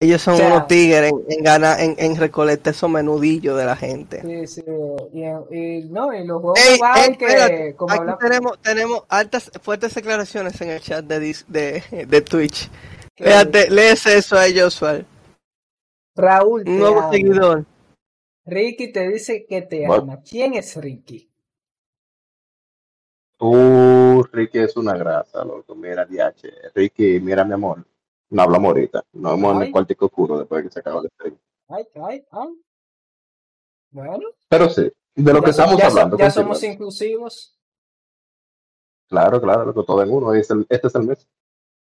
[0.00, 3.64] Ellos son O sea- unos tigres en, en ganar, en, en recolectar esos menudillos de
[3.64, 4.20] la gente.
[4.22, 4.62] Sí, sí.
[5.12, 5.24] Y,
[5.56, 8.18] y- no, y los juegos Ey, mobile ey, que, espérate, como aquí hablamos.
[8.18, 12.68] tenemos, tenemos altas, fuertes declaraciones en el chat de, de, de Twitch.
[13.16, 15.06] Fíjate, lees eso a ellos, Josual.
[16.16, 17.10] Raúl te Un nuevo ama.
[17.12, 17.64] seguidor.
[18.46, 20.00] Ricky te dice que te What?
[20.00, 20.20] ama.
[20.22, 21.30] ¿Quién es Ricky?
[23.40, 25.74] Uh, Ricky es una grasa, loco.
[25.74, 26.72] Mira, DH.
[26.74, 27.84] Ricky, mira, mi amor.
[28.30, 29.04] No hablamos ahorita.
[29.12, 31.38] Nos vemos en el cuartico oscuro después de que se acaba el stream.
[31.68, 32.48] Ay, ay, ay.
[33.90, 36.18] Bueno, Pero sí, de lo ya, que estamos ya hablando.
[36.18, 37.56] ya somos inclusivos.
[39.08, 40.34] Claro, claro, loco, todo en uno.
[40.34, 41.28] Este es el, este es el mes.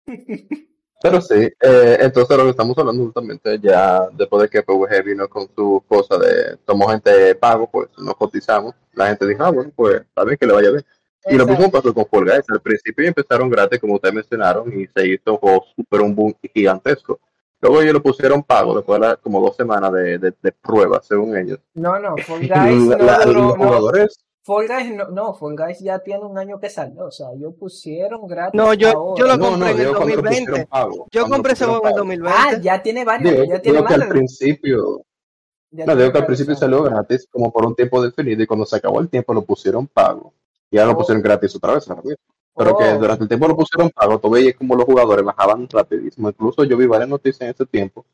[1.03, 5.29] Pero sí, eh, entonces lo que estamos hablando justamente ya después de que PvG vino
[5.29, 8.75] con su cosa de tomó gente pago, pues nos cotizamos.
[8.95, 10.85] La gente dijo, ah, bueno, pues está bien que le vaya bien.
[11.29, 12.45] Y lo mismo pasó con Fall Guys.
[12.49, 16.35] Al principio empezaron gratis, como ustedes mencionaron, y se hizo un juego super un boom
[16.55, 17.19] gigantesco.
[17.61, 21.01] Luego ellos lo pusieron pago después de la- como dos semanas de, de, de prueba,
[21.03, 21.59] según ellos.
[21.75, 23.55] No, no, Fall Guys no la- los no.
[23.57, 27.29] jugadores, Fall Guys no, no, Fall Guys ya tiene un año que salió, o sea,
[27.35, 29.15] ellos pusieron gratis No, yo- ahora.
[29.19, 30.47] yo lo compré no, en el digo cuando lo 2020.
[30.51, 31.07] pusieron pago.
[31.11, 31.99] Yo compré ese juego en el pago.
[31.99, 32.39] 2020.
[32.39, 35.03] Ah, ya tiene varios, Digo, ya tiene digo más que al principio,
[35.71, 38.47] ya no, digo que al varios principio salió gratis como por un tiempo definido y
[38.47, 40.33] cuando se acabó el tiempo lo pusieron pago.
[40.71, 40.93] Y ahora Oh.
[40.95, 41.87] lo pusieron gratis otra vez.
[42.57, 42.99] Pero que Oh.
[42.99, 46.29] durante el tiempo lo pusieron pago, tú veías como los jugadores bajaban rapidísimo.
[46.31, 48.05] Incluso yo vi varias noticias en ese tiempo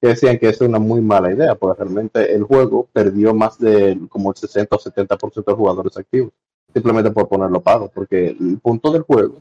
[0.00, 3.58] que decían que eso es una muy mala idea, porque realmente el juego perdió más
[3.58, 6.30] de como el 60 o 70% de jugadores activos,
[6.72, 9.38] simplemente por ponerlo pago, porque el punto del juego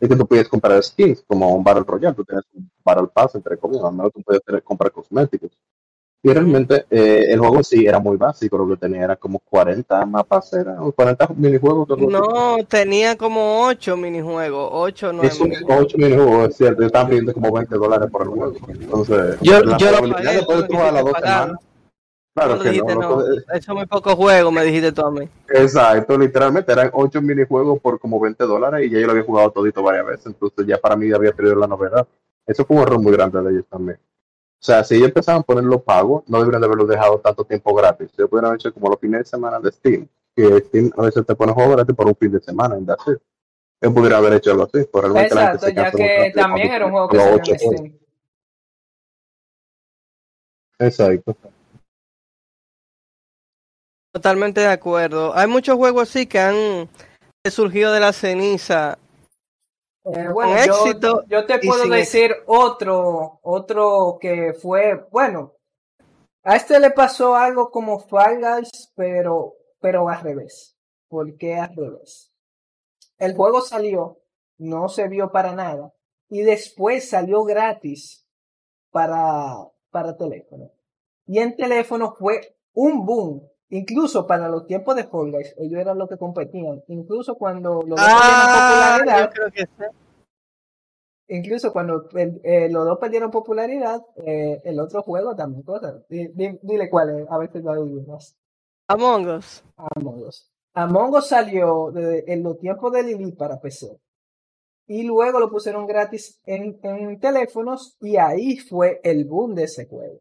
[0.00, 3.34] es que tú puedes comprar skins como un Battle Royale, tú tienes un Battle Pass,
[3.34, 5.50] entre comillas, al menos tú puedes comprar cosméticos.
[6.20, 10.04] Y realmente eh, el juego sí era muy básico, lo que tenía era como 40
[10.06, 11.88] mapas, era, o 40 minijuegos.
[11.90, 12.06] así.
[12.06, 15.84] No, tenía como 8 minijuegos, 8 o 9 Es un minijuegos.
[15.84, 18.56] 8 minijuegos, es cierto, estaban pidiendo como 20 dólares por el juego.
[18.68, 21.56] Entonces, Yo, la yo lo pagué, de me jugar a las dos semanas.
[22.34, 25.10] Claro que dijiste, no, no, no eso es muy poco juego, me dijiste tú a
[25.10, 25.28] mí.
[25.48, 29.50] Exacto, literalmente eran 8 minijuegos por como 20 dólares y ya yo lo había jugado
[29.50, 32.06] todito varias veces, entonces ya para mí había perdido la novedad.
[32.44, 33.98] Eso fue un error muy grande de ellos también.
[34.60, 37.72] O sea, si ellos empezaban a ponerlo pago, no deberían de haberlo dejado tanto tiempo
[37.74, 38.10] gratis.
[38.18, 41.24] Ellos pudieran haber hecho como los fines de semana de Steam, que Steam a veces
[41.24, 43.12] te pone juego gratis por un fin de semana, en así.
[43.80, 46.90] Ellos pudieran haber hecho algo así, la gente Exacto, se ya que también era un
[46.90, 47.48] juego que en juegos.
[47.48, 47.98] Steam.
[50.80, 51.36] Exacto.
[54.12, 55.32] Totalmente de acuerdo.
[55.36, 56.88] Hay muchos juegos así que han
[57.48, 58.98] surgido de la ceniza.
[60.14, 65.54] Eh, bueno, Con yo, éxito yo te puedo decir otro, otro que fue, bueno,
[66.42, 70.76] a este le pasó algo como Fall Guys, pero, pero al revés.
[71.08, 72.32] ¿Por qué al revés?
[73.18, 74.18] El juego salió,
[74.58, 75.92] no se vio para nada,
[76.28, 78.26] y después salió gratis
[78.90, 80.70] para, para teléfono.
[81.26, 83.48] Y en teléfono fue un boom.
[83.70, 86.82] Incluso para los tiempos de Fall Guys, ellos eran los que competían.
[86.88, 89.84] Incluso cuando dos Ah, popularidad, yo creo que sí.
[91.28, 96.02] Incluso cuando eh, los dos perdieron popularidad, eh, el otro juego también cosa.
[96.08, 98.34] Di- di- Dile cuál es, a ver si lo adivinas.
[98.88, 99.62] Among Us.
[99.76, 100.50] Among Us.
[100.72, 103.98] Among Us salió de- en los tiempos de Lili para PC.
[104.86, 109.86] Y luego lo pusieron gratis en, en teléfonos y ahí fue el boom de ese
[109.86, 110.20] juego.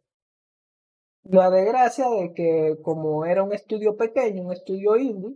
[1.24, 5.36] La desgracia de que como era un estudio pequeño, un estudio indie,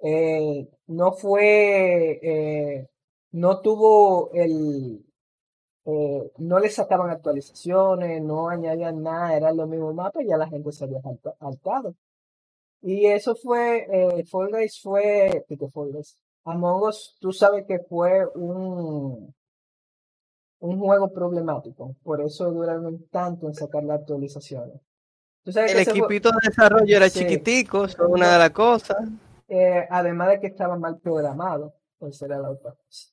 [0.00, 2.80] eh, no fue,
[3.32, 5.04] no tuvo el,
[5.84, 10.48] eh, no le sacaban actualizaciones, no añadían nada, eran los mismos mapas y ya la
[10.48, 11.00] gente se había
[11.40, 11.94] hartado.
[12.82, 16.18] Y eso fue, eh, Fall Guys fue, ¿qué Fall Guys?
[16.44, 19.34] Among Us, tú sabes que fue un,
[20.60, 24.80] un juego problemático, por eso duraron tanto en sacar las actualizaciones.
[25.42, 27.20] Tú sabes El que equipito de desarrollo era Sí.
[27.20, 28.96] chiquitico, eso es una de las cosas.
[29.48, 33.10] eh, además de que estaba mal programado, pues era la otra cosa.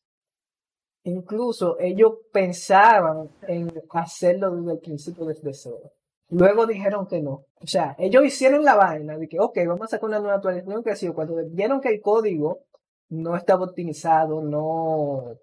[1.06, 5.92] Incluso ellos pensaban en hacerlo desde el principio desde cero.
[6.30, 7.46] Luego dijeron que no.
[7.62, 10.84] O sea, ellos hicieron la vaina de que, ok, vamos a sacar una nueva actualización
[10.84, 12.62] que sido cuando vieron que el código
[13.10, 15.38] no estaba optimizado, no,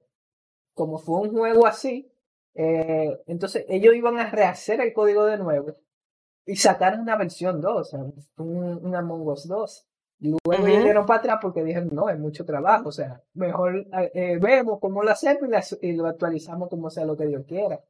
[0.75, 2.11] como fue un juego así,
[2.55, 5.77] eh, entonces ellos iban a rehacer el código de nuevo
[6.46, 8.01] y sacaron una versión 2, o sea,
[8.38, 9.87] un, un Among Us 2.
[10.20, 14.11] Luego ellos dieron para atrás porque dijeron, no, es mucho trabajo, o sea, mejor eh,
[14.14, 17.44] eh, vemos cómo lo hacemos y, la- y lo actualizamos como sea lo que Dios
[17.46, 17.80] quiera.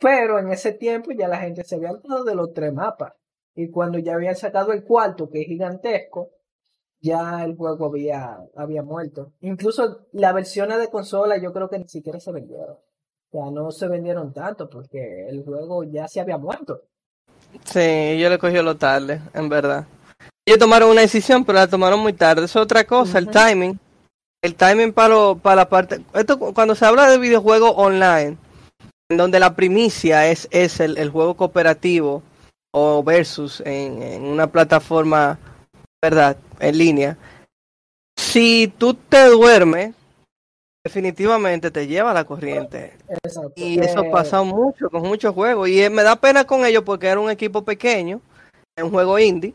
[0.00, 3.12] Pero en ese tiempo ya la gente se había hartado de los tres mapas.
[3.54, 6.30] Y cuando ya habían sacado el cuarto, que es gigantesco,
[7.00, 9.32] ya el juego había, había muerto.
[9.40, 12.76] Incluso las versiones de consola yo creo que ni siquiera se vendieron.
[13.30, 16.82] Sea, no se vendieron tanto porque el juego ya se había muerto.
[17.64, 19.86] Sí, yo le cogí lo tarde, en verdad.
[20.46, 22.44] Ellos tomaron una decisión, pero la tomaron muy tarde.
[22.44, 23.78] Eso es otra cosa, el timing.
[24.42, 26.00] El timing para, lo- para la parte...
[26.14, 28.36] Esto cu- cuando se habla de videojuegos online,
[29.08, 32.22] en donde la primicia es, es el, el juego cooperativo
[32.74, 35.38] o versus en, en una plataforma,
[36.02, 36.36] ¿verdad?
[36.58, 37.16] En línea.
[38.18, 39.94] Si tú te duermes,
[40.84, 42.94] definitivamente te lleva la corriente.
[43.08, 43.52] Exacto.
[43.54, 45.68] Y eso Eh, pasa mucho con muchos juegos.
[45.68, 48.20] Y eh, me da pena con ellos porque era un equipo pequeño,
[48.82, 49.54] un juego indie.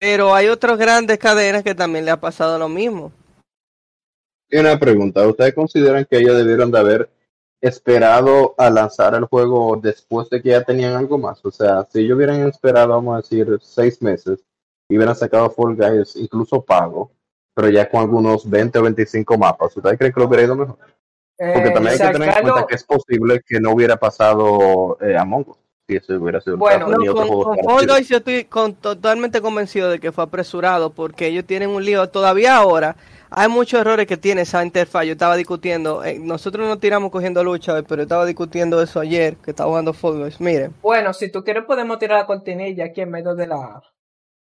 [0.00, 3.12] Pero hay otras grandes cadenas que también le ha pasado lo mismo.
[4.50, 7.10] Y una pregunta, ¿ustedes consideran que ellos debieron de haber
[7.60, 11.44] esperado a lanzar el juego después de que ya tenían algo más?
[11.44, 14.38] O sea, si ellos hubieran esperado, vamos a decir, seis meses
[14.88, 17.10] y hubieran sacado Fall Guys incluso pago,
[17.54, 20.78] pero ya con algunos 20 o 25 mapas, ¿ustedes creen que lo hubiera ido mejor?
[21.36, 23.96] Porque eh, también hay que tener en sacarlo- cuenta que es posible que no hubiera
[23.96, 25.58] pasado eh, Among Us,
[25.88, 27.94] si eso hubiera sido Bueno, No, con, con Fall parecido.
[27.94, 32.06] Guys yo estoy con- totalmente convencido de que fue apresurado porque ellos tienen un lío.
[32.10, 32.96] Todavía ahora
[33.30, 35.06] hay muchos errores que tiene esa interfaz.
[35.06, 39.00] Yo estaba discutiendo, eh, nosotros no tiramos cogiendo lucha hoy, pero yo estaba discutiendo eso
[39.00, 40.40] ayer que estaba jugando Fall Guys.
[40.40, 43.82] Miren, Bueno, si tú quieres podemos tirar la cortinilla aquí en medio de la...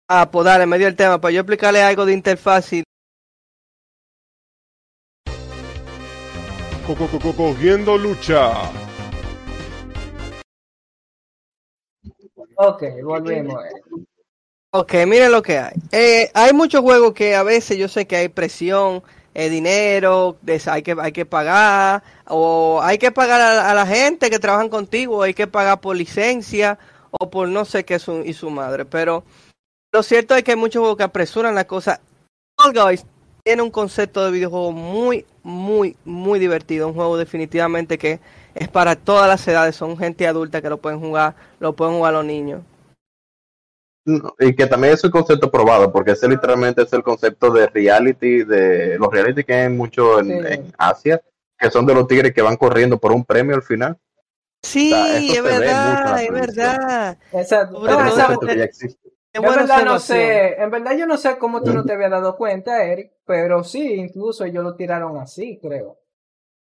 [0.09, 2.83] ah, pues dale, en medio del tema, para yo explicarle algo de interfaz y
[6.85, 8.55] Co- co- co- Cogiendo lucha.
[12.61, 13.55] Ok, volvemos.
[14.73, 15.75] Ok, miren lo que hay.
[15.93, 20.67] Eh, hay muchos juegos que a veces yo sé que hay presión, eh, dinero, des-
[20.69, 24.69] hay que hay que pagar, o hay que pagar a, a la gente que trabajan
[24.69, 26.79] contigo, hay que pagar por licencia
[27.13, 28.85] o por no sé qué su, y su madre.
[28.85, 29.23] Pero
[29.93, 32.01] lo cierto es que hay muchos juegos que apresuran la cosa.
[32.61, 33.07] Fall Guys
[33.45, 36.89] tiene un concepto de videojuego muy, muy, muy divertido.
[36.89, 38.19] Un juego definitivamente que
[38.59, 39.77] es para todas las edades.
[39.77, 42.63] Son gente adulta que lo pueden jugar, lo pueden jugar los niños.
[44.05, 47.67] No, Y que también es un concepto probado, porque ese literalmente es el concepto de
[47.67, 50.53] reality, de los reality que hay mucho en, Sí.
[50.53, 51.23] en Asia,
[51.59, 53.99] que son de los tigres que van corriendo por un premio al final.
[54.63, 57.19] Sí, sea, es verdad, es verdad.
[57.33, 57.81] Exacto.
[57.81, 59.09] No, que ya existe.
[59.33, 62.37] En verdad no sé, en verdad yo no sé cómo tú no te habías dado
[62.37, 65.99] cuenta, Eric, pero sí, incluso ellos lo tiraron así, creo.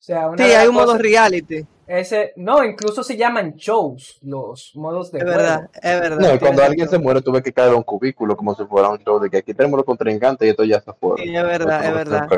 [0.00, 1.66] O sea, una Sí, hay un modo reality.
[1.86, 5.38] ese, no, incluso se llaman shows los modos de Es juego.
[5.38, 6.18] verdad, es verdad.
[6.28, 8.88] No, y cuando alguien se muere, tuve que caer a un cubículo como si fuera
[8.88, 11.22] un show de que aquí tenemos los contrincantes y esto ya está fuera.
[11.22, 12.28] Sí, es verdad, es verdad.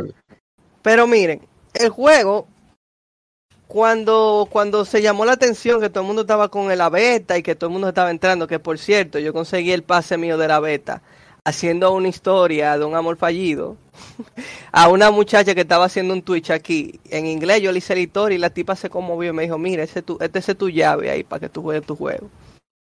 [0.83, 1.41] Pero miren,
[1.75, 2.49] el juego,
[3.69, 7.43] cuando, cuando se llamó la atención que todo el mundo estaba con la beta y
[7.45, 10.49] que todo el mundo estaba entrando, que por cierto, yo conseguí el pase mío de
[10.49, 11.01] la beta,
[11.45, 13.77] haciendo una historia de un amor fallido,
[14.73, 18.01] a una muchacha que estaba haciendo un Twitch aquí, en inglés yo le hice la
[18.01, 20.69] historia y la tipa se conmovió y me dijo, mira, ese tu, este es tu
[20.69, 22.29] llave ahí para que tú juegues tu juego.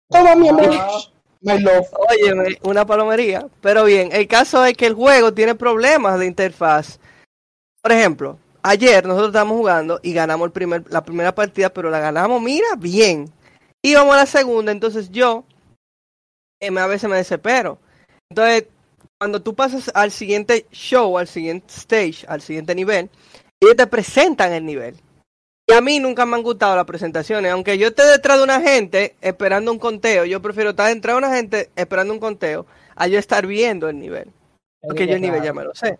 [0.09, 0.69] Toma mi amor.
[1.41, 1.87] My love.
[2.09, 3.45] Óyeme, una palomería.
[3.59, 6.99] Pero bien, el caso es que el juego tiene problemas de interfaz.
[7.81, 11.99] Por ejemplo, ayer nosotros estábamos jugando y ganamos el primer, la primera partida, pero la
[11.99, 13.29] ganamos, mira, bien.
[13.81, 15.43] Y vamos a la segunda, entonces yo
[16.61, 17.77] eh, a veces me desespero.
[18.29, 18.65] Entonces,
[19.19, 23.09] cuando tú pasas al siguiente show, al siguiente stage, al siguiente nivel,
[23.61, 24.95] ellos te presentan el nivel.
[25.65, 27.51] Y a mí nunca me han gustado las presentaciones.
[27.51, 31.17] Aunque yo esté detrás de una gente esperando un conteo, yo prefiero estar detrás de
[31.19, 34.29] una gente esperando un conteo a yo estar viendo el nivel.
[34.81, 35.97] Porque yo el nivel ya me lo sé.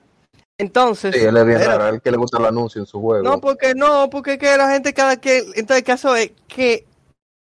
[0.58, 1.78] Entonces, Sí, él es bien espérate.
[1.78, 3.24] raro, a él que le gusta el anuncio en su juego.
[3.24, 6.86] no, porque no, porque que la gente cada que entonces el caso es que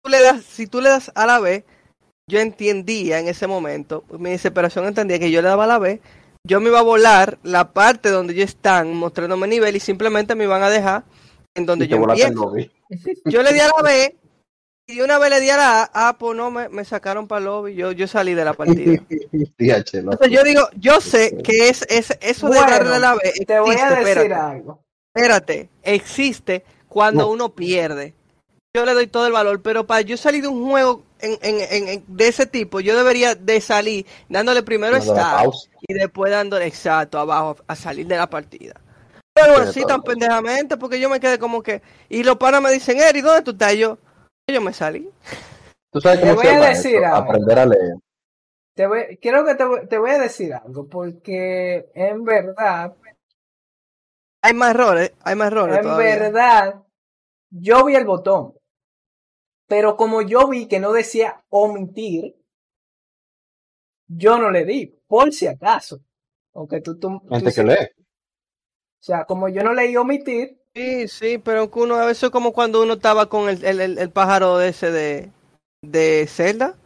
[0.03, 1.65] tú le das, si tú le das a la B,
[2.29, 6.01] yo entendía en ese momento, mi desesperación entendía que yo le daba la B,
[6.47, 10.45] yo me iba a volar la parte donde ellos están mostrándome nivel y simplemente me
[10.45, 11.05] iban a dejar
[11.55, 12.53] en donde y yo empiezo.
[13.27, 14.17] Yo le di a la B
[14.87, 17.29] y de una vez le di a la A, ah, pues no, me, me sacaron
[17.29, 19.03] para el lobby, yo, yo salí de la partida.
[19.59, 23.21] Entonces yo digo, yo sé que es, es eso de Bueno, darle a la B,
[23.47, 24.35] Te voy a decir espérate.
[24.35, 24.83] algo.
[25.15, 27.31] Espérate, existe cuando No.
[27.31, 28.15] uno pierde.
[28.77, 31.61] Yo le doy todo el valor, pero para yo salir de un juego en, en-
[31.71, 35.51] en- en- de ese tipo, yo debería de salir dándole primero start
[35.89, 38.75] y después dándole exacto abajo a salir de la partida.
[39.35, 41.81] Pero así tan pendejamente, porque yo me quedé como que.
[42.09, 43.73] Y los panas me dicen, Eri, ¿dónde tú estás?
[43.75, 43.99] Y yo,
[44.51, 45.09] yo me salí.
[45.93, 47.17] Tú sabes Te cómo voy se a decir algo.
[47.17, 47.95] Aprender a leer.
[48.75, 52.95] Te voy, creo que te voy, te voy a decir algo, porque en verdad,
[54.43, 55.77] Hay más errores, hay más errores.
[55.77, 56.17] en todavía.
[56.19, 56.83] verdad,
[57.51, 58.55] yo vi el botón,
[59.69, 62.35] pero como yo vi que no decía omitir,
[64.09, 66.01] yo no le di, por si acaso.
[66.55, 67.89] Aunque tú, tú, sí- que lee.
[69.01, 72.31] O sea, como yo no leí omitir, Sí, sí, pero que uno, a veces es
[72.31, 75.31] como cuando uno estaba con el, el, el- el pájaro de ese de,
[75.83, 76.77] de Zelda,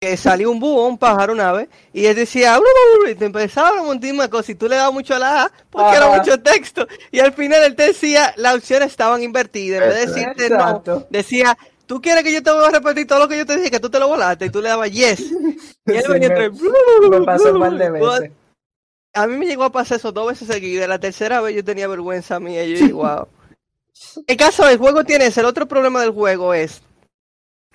[0.00, 2.66] que salió un búho, un pájaro una vez, y él decía, "Uru,
[3.00, 5.44] uru", y te empezaba a montar una cosa, y tú le dabas mucho a la
[5.44, 9.82] A, porque era mucho texto, y al final él te decía, las opciones estaban invertidas,
[9.82, 10.42] en vez de Exacto.
[10.42, 11.06] decirte no, Exacto.
[11.10, 11.58] decía,
[11.92, 13.78] tú quieres que yo te voy a repetir todo lo que yo te dije, que
[13.78, 15.20] tú te lo volaste, y tú le dabas yes,
[15.86, 18.30] y él Sí, venía me- entre- me pasó un par de veces.
[19.12, 20.88] A mí me llegó a pasar eso dos veces seguidas.
[20.88, 22.64] La tercera vez yo tenía vergüenza mía.
[22.64, 23.28] Yo dije, wow.
[24.26, 25.40] El caso del juego tiene ese.
[25.40, 26.80] El otro problema del juego es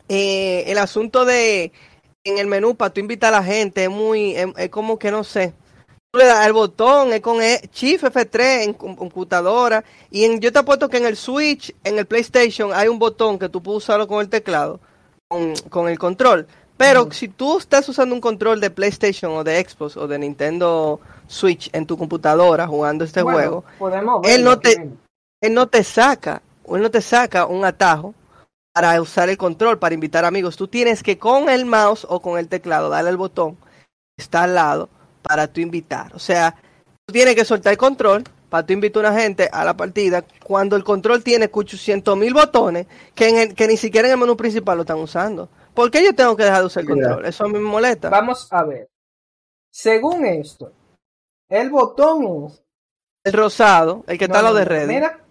[0.09, 1.71] eh, el asunto de
[2.23, 3.83] en el menú para tú invitar a la gente.
[3.83, 5.53] Es muy, es, es como que no sé.
[6.17, 9.83] Le das el botón, es con E- Shift F3 en com- computadora.
[10.11, 13.37] Y en, yo te apuesto que en el Switch, en el PlayStation, hay un botón
[13.39, 14.79] que tú puedes usarlo con el teclado,
[15.27, 16.47] con, con el control.
[16.75, 20.99] Pero si tú estás usando un control de PlayStation o de Xbox o de Nintendo
[21.27, 23.63] Switch en tu computadora jugando este Bueno, juego,
[24.23, 24.89] él no te-
[25.41, 28.13] él no te saca, él no te saca un atajo
[28.73, 30.55] para usar el control, para invitar amigos.
[30.55, 33.57] Tú tienes que con el mouse o con el teclado darle el botón
[34.17, 34.89] está al lado
[35.27, 36.15] para tú invitar.
[36.15, 36.55] O sea,
[37.05, 40.23] tú tienes que soltar el control para tú invitar a una gente a la partida
[40.43, 44.19] cuando el control tiene 800 mil botones que, en el- que ni siquiera en el
[44.19, 45.49] menú principal lo están usando.
[45.73, 47.25] ¿Por qué yo tengo que dejar de usar el control?
[47.25, 48.09] Eso a mí me molesta.
[48.09, 48.87] Vamos a ver.
[49.71, 50.71] Según esto,
[51.49, 52.63] el botón es
[53.25, 54.65] El rosado, el que está No, lado de.
[54.65, 54.87] Reddit.
[54.87, 55.23] Mira.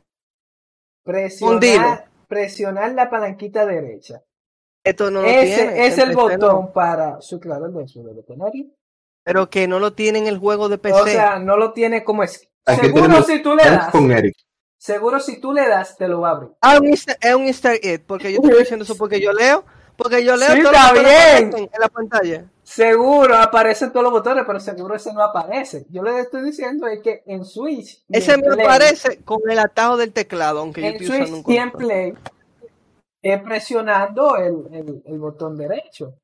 [1.04, 4.22] Presionar, presionar la palanquita derecha.
[4.84, 5.86] Esto no lo Ese tiene.
[5.86, 6.20] es el no.
[6.22, 8.02] botón para su claro de su.
[9.26, 11.00] Pero que no lo tiene en el juego de PC.
[11.00, 12.48] O sea, no lo tiene como es.
[12.64, 14.36] Seguro si tú le das, con Eric.
[14.78, 16.50] seguro si tú le das, te lo va a abrir.
[16.60, 19.64] Ah, un easter- es un easter egg, porque yo estoy diciendo eso porque yo leo,
[19.96, 21.16] porque yo leo Sí, todo está lo que bien.
[21.16, 22.44] aparecen en la pantalla.
[22.62, 25.86] Seguro aparecen todos los botones, pero seguro ese no aparece.
[25.90, 28.04] Yo le estoy diciendo es que en Switch.
[28.08, 31.52] Ese me Play- aparece con el atajo del teclado, aunque yo estoy usando Switch un
[31.52, 31.88] y en control.
[31.88, 32.14] Play
[33.22, 36.14] es presionando el, el, el botón derecho.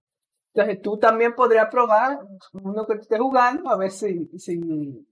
[0.54, 2.20] Entonces tú también podrías probar
[2.52, 5.06] uno que esté jugando a ver si, si,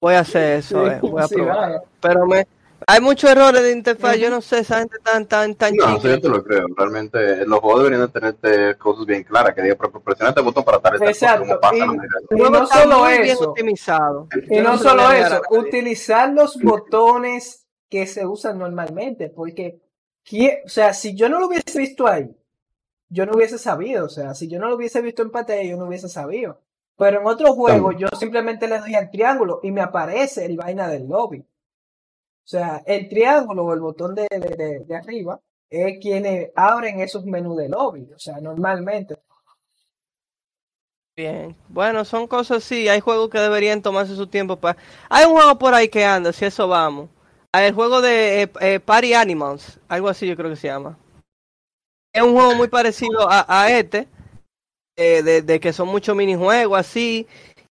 [0.00, 1.56] Voy a hacer eso, Sí, eh, voy a sí, probar.
[1.56, 1.82] vaya.
[2.00, 2.46] Pero me,
[2.86, 6.08] hay muchos errores de interfaz, yo no sé, esa gente tan, tan, tan No, chica.
[6.08, 6.66] yo te lo creo.
[6.76, 9.54] Realmente los juegos deberían de tenerte cosas bien claras.
[9.54, 13.24] Que diga, pero presiona este botón para tal cosa, Exacto, pasa y- no solo bien
[13.24, 13.50] eso.
[13.50, 14.28] optimizado.
[14.48, 19.80] Y no lo solo eso, utilizar los botones que se usan normalmente, porque,
[20.24, 22.30] ¿quién- o sea, si yo no lo hubiese visto ahí,
[23.10, 25.76] yo no hubiese sabido, o sea, si yo no lo hubiese visto en pantalla, yo
[25.76, 26.60] no hubiese sabido.
[26.96, 30.88] Pero en otro juego, yo simplemente le doy al triángulo y me aparece el vaina
[30.88, 31.40] del lobby.
[31.40, 35.40] O sea, el triángulo o el botón de, de, de- de arriba
[35.70, 39.16] es quienes abren esos menús de lobby, o sea, normalmente.
[41.16, 41.54] Bien.
[41.68, 42.88] Bueno, son cosas así.
[42.88, 44.78] Hay juegos que deberían tomarse su tiempo para.
[45.08, 47.10] Hay un juego por ahí que anda, si eso vamos.
[47.52, 50.96] Ah, El juego de eh, eh, Party Animals, algo así yo creo que se llama.
[52.12, 54.08] Es un juego muy parecido a, a este,
[54.96, 57.26] eh, de, de que son muchos minijuegos así.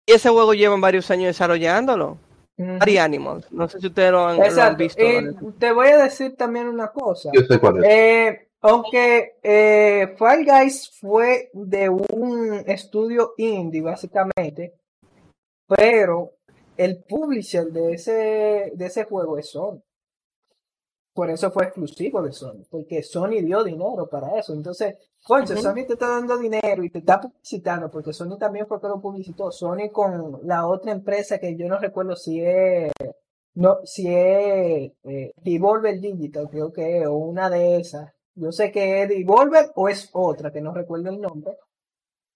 [0.06, 2.18] Y ese juego llevan varios años desarrollándolo.
[2.58, 3.50] Party Animals.
[3.52, 4.78] No sé si ustedes lo han, lo han Exacto.
[4.78, 5.02] visto.
[5.02, 7.30] Y te voy a decir también una cosa.
[7.34, 7.90] Yo sé cuál es.
[7.90, 14.74] Eh, aunque eh, Fall Guys fue de un estudio indie, básicamente,
[15.68, 16.34] pero
[16.76, 19.82] el publisher de ese, de ese juego es Sony.
[21.14, 24.53] Por eso fue exclusivo de Sony, porque Sony dio dinero para eso.
[24.53, 25.64] Entonces, concha, Ujú.
[25.64, 29.01] Sony te está dando dinero y te está publicitando, porque Sony también fue que lo
[29.01, 29.51] publicitó.
[29.51, 32.91] Sony con la otra empresa que yo no recuerdo si es
[33.55, 38.10] no, si es eh, Devolver Digital, creo que es, o una de esas.
[38.36, 41.57] Yo sé que es Devolver o es otra, que no recuerdo el nombre.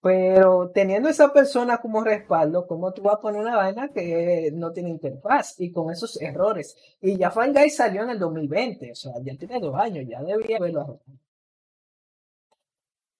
[0.04, 4.70] Pero teniendo esa persona como respaldo, ¿cómo tú vas a poner una vaina que no
[4.70, 6.76] tiene interfaz y con esos errores?
[7.00, 10.20] Y ya Fall Guys salió en el 2020, o sea, ya tiene dos años, ya
[10.22, 11.00] debía haberlo arreglado.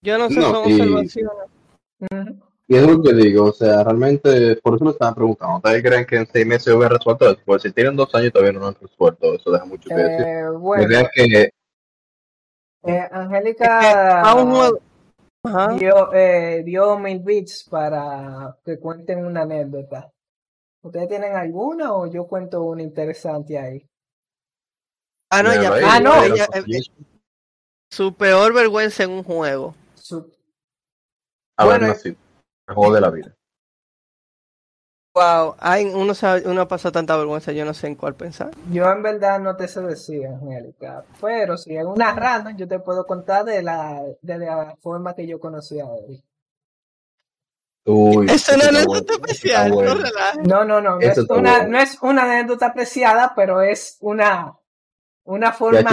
[0.03, 1.49] Yo no sé, No, son y- observaciones.
[2.67, 5.55] Y es lo que digo, o sea, realmente, por eso lo estaban preguntando.
[5.57, 7.39] ¿Ustedes creen que en seis meses hubiera resuelto eso?
[7.45, 10.25] Pues si tienen dos años todavía no lo han resuelto, eso deja mucho que decir.
[10.27, 11.49] Eh, bueno, que eh,
[12.83, 14.79] Es que Angélica a un juego.
[15.47, 15.73] Ajá.
[15.75, 20.11] dio, eh, dio mil bits para que cuenten una anécdota.
[20.81, 23.87] ¿Ustedes tienen alguna o yo cuento una interesante ahí?
[25.31, 25.73] Ah, no, ya.
[25.83, 26.23] Ah, no.
[26.23, 26.81] ella- ahí, eh,
[27.91, 29.73] su peor vergüenza en un juego.
[29.95, 30.31] Su-
[31.57, 32.15] haber bueno, nacido.
[32.67, 33.35] El juego de la vida.
[35.15, 38.51] Wow, hay, uno, sabe- uno pasa tanta vergüenza, yo no sé en cuál pensar.
[38.69, 42.79] Yo en verdad no te sé decir, Angélica, pero si es una random, yo te
[42.79, 46.21] puedo contar de la, de la forma que yo conocí a él.
[47.85, 49.13] Uy, Es una anécdota
[49.69, 49.93] no bueno.
[49.93, 50.47] relajes.
[50.47, 51.69] No, no, no, no es una, bueno.
[51.69, 54.53] no es una anécdota apreciada, pero es una,
[55.23, 55.91] una forma.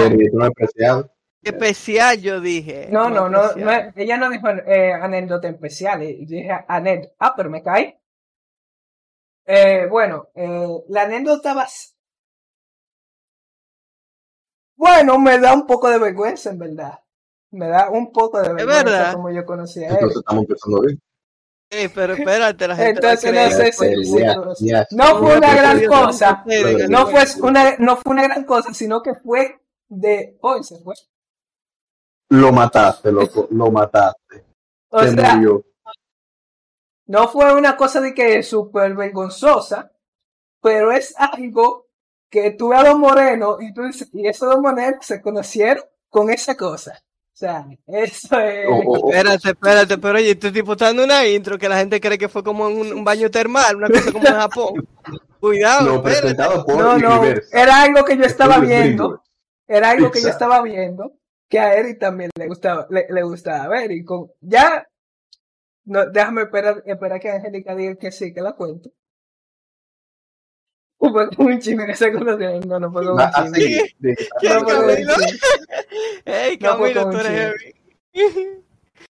[1.44, 2.88] Especial, yo dije.
[2.90, 7.14] No, no, no, no ella no dijo eh, anécdota especial, eh, yo dije anécdota.
[7.20, 7.94] Ah, pero me caí.
[9.46, 11.66] Eh, bueno, eh, la anécdota va.
[14.76, 16.98] Bueno, me da un poco de vergüenza, en verdad.
[17.50, 19.12] Me da un poco de vergüenza verdad?
[19.14, 19.94] como yo conocí a él.
[19.94, 21.00] Entonces estamos empezando bien.
[21.70, 26.44] Ey, pero espérate, la gente Entonces, no sé si- No fue Una gran cosa.
[26.88, 30.36] No fue una, no fue una gran cosa, sino que fue de.
[30.40, 30.94] Hoy se fue.
[32.30, 34.44] Lo mataste, loco, lo mataste.
[34.90, 35.64] O Se sea, murió.
[37.06, 39.92] No fue una cosa de que súper vergonzosa,
[40.60, 41.86] pero es algo
[42.30, 46.30] que tú a dos morenos y tú dices, y esos dos morenos se conocieron con
[46.30, 46.92] esa cosa.
[47.34, 48.66] O sea, eso es.
[48.68, 51.78] O- o- o- Espérate, espérate, pero oye, este tipo está dando una intro que la
[51.78, 54.88] gente cree que fue como un, un baño termal, una cosa como en Japón.
[55.40, 56.20] Cuidado, espérate.
[56.20, 57.22] presentado por No, no,
[57.52, 59.22] era algo que yo estaba viendo.
[59.66, 61.12] Era algo que yo estaba viendo
[61.48, 63.90] que a Eric también le gustaba, le, le gustaba ver.
[63.92, 64.86] Y con, ya,
[65.84, 68.90] no, déjame esperar, esperar que Angélica diga que sí, que la cuento.
[70.98, 72.10] Con un chino que se.
[72.12, 73.52] No, no Va un chino.
[73.52, 75.14] así, de- ¿Quién, No un Camilo?
[75.14, 75.38] chino.
[76.24, 77.54] Ey, No Camilo, con tú un eres
[78.12, 78.52] heavy.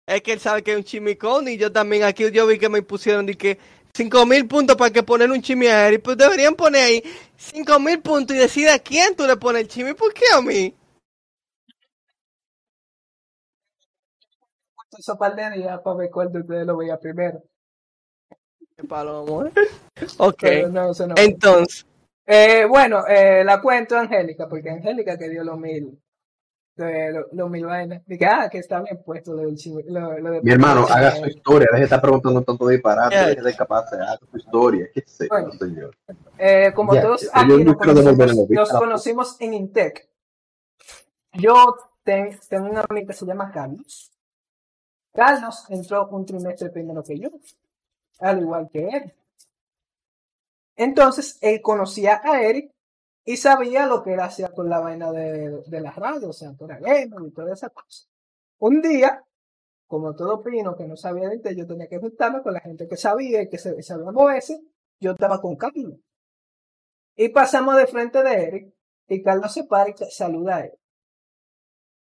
[0.07, 2.69] Es que él sabe que es un chimicón y yo también aquí yo vi que
[2.69, 3.59] me pusieron de que
[3.95, 6.03] 5 mil puntos para que poner un chimi a Eric.
[6.03, 7.03] Pues deberían poner ahí
[7.37, 9.95] 5 mil puntos y decir a quién tú le pones el chimi.
[9.95, 10.75] ¿Por qué a mí?
[15.01, 17.43] Esos par de días para ver cuál de ustedes lo veía primero.
[18.77, 19.53] Qué palomo, ¿eh?
[20.19, 20.43] Ok.
[20.71, 21.15] No, no.
[21.17, 21.87] Entonces,
[22.33, 26.01] Eh, bueno, eh, la cuento a Angélica, porque Angélica que dio los mil,
[26.77, 28.03] eh, lo- los mil vainas.
[28.07, 31.11] Dije, ah, que está bien puesto lo del chivo- lo, lo de- Mi hermano, haga
[31.11, 33.27] de- su historia, deje de estar preguntando tanto disparate, Ya.
[33.27, 35.51] deje de escaparse, haga su historia, qué sé Bueno.
[35.53, 35.97] señor.
[36.39, 40.09] Eh, como Ya, todos yo- aquí nos no conocimos, nos conocimos en Intec.
[41.33, 41.75] Yo
[42.05, 44.10] ten- tengo un amigo que se llama Carlos.
[45.13, 47.31] Carlos entró un trimestre primero que yo,
[48.21, 49.15] al igual que él.
[50.77, 52.73] Entonces, él conocía a Eric
[53.25, 56.53] y sabía lo que él hacía con la vaina de, de la radio, o sea,
[56.53, 58.07] por gamer y toda esa cosa.
[58.59, 59.25] Un día,
[59.87, 62.97] como todo pino que no sabía de yo tenía que juntarme con la gente que
[62.97, 64.61] sabía y que se, sabía moverse.
[65.01, 65.95] Yo estaba con Carlos.
[67.17, 68.75] Y pasamos de frente de Eric
[69.09, 70.79] y Carlos se para y saluda a él.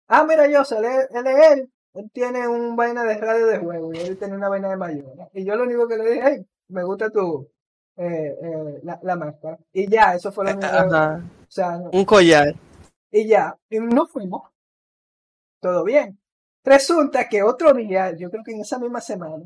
[0.08, 1.72] Ah, mira, yo, él es él.
[1.97, 2.09] Él.
[2.13, 5.27] Tiene un vaina de radio de juego y él tiene una vaina de mayona.
[5.33, 7.49] Y yo lo único que le dije, hey, me gusta tu,
[7.97, 9.57] eh, eh, la, la máscara.
[9.73, 10.65] Y ya, eso fue lo único.
[10.65, 12.55] ajá, O sea, no- un collar.
[13.11, 14.43] y ya, y nos fuimos.
[15.61, 16.19] Todo bien.
[16.63, 19.43] Resulta que otro día, yo creo que en esa misma semana,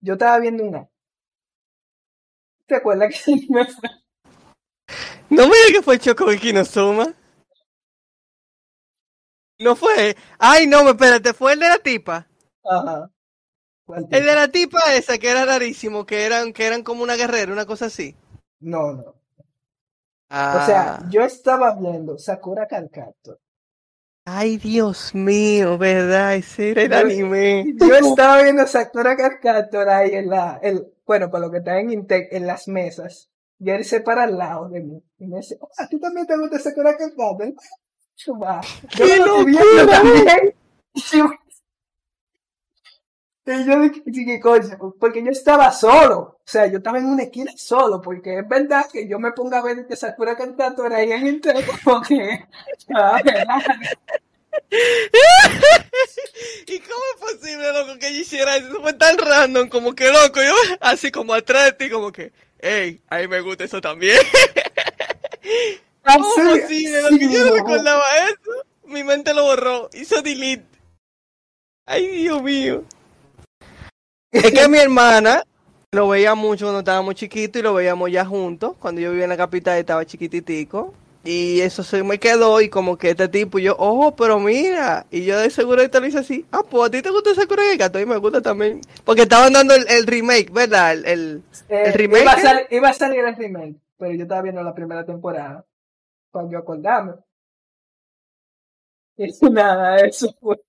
[0.00, 0.88] yo estaba viendo una.
[2.66, 3.88] ¿Te acuerdas que me fue?
[5.30, 7.14] No me digas que fue Choco Kinosuma.
[9.58, 10.16] No fue.
[10.38, 12.26] Ay, no, espérate, fue el de la tipa.
[12.64, 13.10] Ajá.
[13.84, 17.16] ¿Cuál El de la tipa esa que era rarísimo, que eran, que eran como una
[17.16, 18.14] guerrera, una cosa así.
[18.60, 19.14] No, no.
[20.30, 20.60] Ah.
[20.62, 23.40] O sea, yo estaba viendo Sakura Carcato.
[24.26, 26.34] Ay, Dios mío, ¿verdad?
[26.34, 27.64] Ese era el Yo- anime.
[27.78, 32.06] Yo estaba viendo Sakura Carcator ahí en la, el, bueno, para lo que está en
[32.10, 33.30] en las mesas.
[33.58, 35.02] Y él se para al lado de mí.
[35.18, 37.54] Y me dice, "Oh, ¿a ti también te gusta Sakura Carcator?
[38.24, 39.86] ¡Qué lo estoy viendo locura!
[39.86, 40.54] también.
[43.48, 44.40] Y yo, dije.
[45.00, 46.18] Porque yo estaba solo.
[46.18, 48.02] O sea, yo estaba en una esquina solo.
[48.02, 51.82] Porque es verdad que yo me ponga a ver que Sakura Carcator ahí en Intec,
[51.82, 52.44] como que,
[52.94, 53.18] ah.
[56.66, 58.68] ¿Y cómo es posible, loco, que yo hiciera eso?
[58.68, 62.32] Eso fue tan random, como que loco, yo así como atrás de ti, como que,
[62.58, 64.18] hey, a mí me gusta eso también.
[66.14, 67.16] ¿Cómo posible, loco?
[67.16, 68.66] sí, Yo no recordaba eso.
[68.86, 70.64] Mi mente lo borró, hizo delete.
[71.86, 72.84] Ay, Dios mío.
[74.30, 75.42] Es que mi hermana
[75.92, 78.76] lo veía mucho cuando estábamos chiquitos y lo veíamos ya juntos.
[78.78, 80.92] Cuando yo vivía en la capital estaba chiquititico.
[81.24, 85.04] Y eso se me quedó y como que este tipo, y yo, oh, pero mira.
[85.10, 86.46] Y yo de seguro ahorita lo hice así.
[86.52, 88.80] Ah, pues a ti te gusta Sakura el gato y me gusta también.
[89.04, 90.92] Porque estaban dando el, el remake, ¿verdad?
[90.92, 92.22] El, el- Eh, ¿El remake?
[92.22, 95.64] Iba a, sal- iba a salir el remake, pero yo estaba viendo la primera temporada.
[96.30, 97.14] Cuando yo acordarme.
[99.16, 100.60] Y nada, eso fue.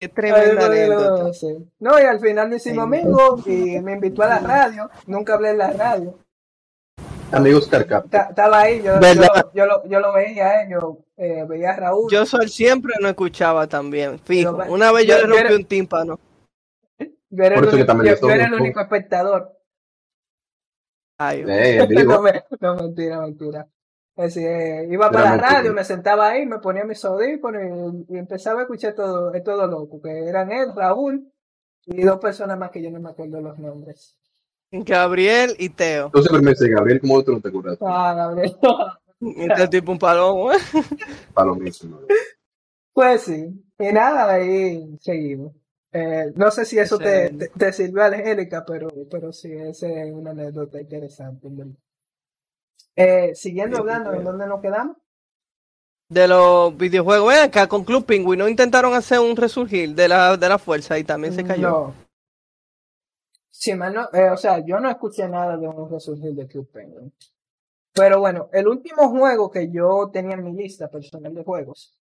[0.00, 1.22] Qué tremenda Ay, no, anécdota.
[1.24, 1.70] no, sí.
[1.80, 3.00] No, y al final nos hicimos Sí.
[3.00, 4.90] amigos y me invitó a la radio.
[5.06, 6.18] Nunca hablé en la radio.
[7.32, 8.08] Amigos Carcap.
[8.08, 11.76] Ta- Estaba ahí, yo, yo, yo, lo, yo lo veía, eh, yo eh, veía a
[11.76, 12.10] Raúl.
[12.10, 14.56] Yo soy siempre no escuchaba también, fijo.
[14.56, 16.20] Pero, Una vez yo, yo- le yo rompí era- un tímpano.
[17.28, 19.58] yo era, Por el único, también yo, era el único espectador.
[21.18, 22.22] Ay, Eh, No, vivo.
[22.22, 23.18] me- no, mentira,
[24.18, 24.26] mentira.
[24.26, 27.62] Es decir, eh, iba Era para la radio, me sentaba ahí, me ponía mis audífonos
[28.08, 31.32] y, y empezaba a escuchar todo, es todo loco, que eran él, Raúl
[31.86, 34.18] y dos personas más que yo no me acuerdo los nombres.
[34.70, 36.06] Gabriel y Teo.
[36.06, 37.78] Entonces me dice, Gabriel, ¿cómo tú no te acuerdas?
[37.80, 38.56] Ah, Gabriel.
[39.20, 40.58] Este tipo un palomo, ¿eh?
[41.34, 41.98] Para lo mismo.
[42.92, 43.46] Pues sí,
[43.76, 45.54] y nada, ahí seguimos.
[45.90, 50.12] Eh, no sé si eso te, te, te sirvió, Angélica, pero, pero sí, esa es
[50.12, 51.48] una anécdota interesante.
[53.00, 54.96] Eh, siguiendo hablando, ¿en dónde nos quedamos?
[56.10, 57.28] De los videojuegos.
[57.32, 60.98] Ven acá, con Club Penguin, ¿no intentaron hacer un resurgir de la, de la fuerza
[60.98, 61.68] y también se cayó?
[61.68, 61.94] No.
[63.50, 67.12] Sí, no- eh, o sea, yo no escuché nada de un resurgir de Club Penguin.
[67.92, 71.96] Pero bueno, el último juego que yo tenía en mi lista personal de juegos,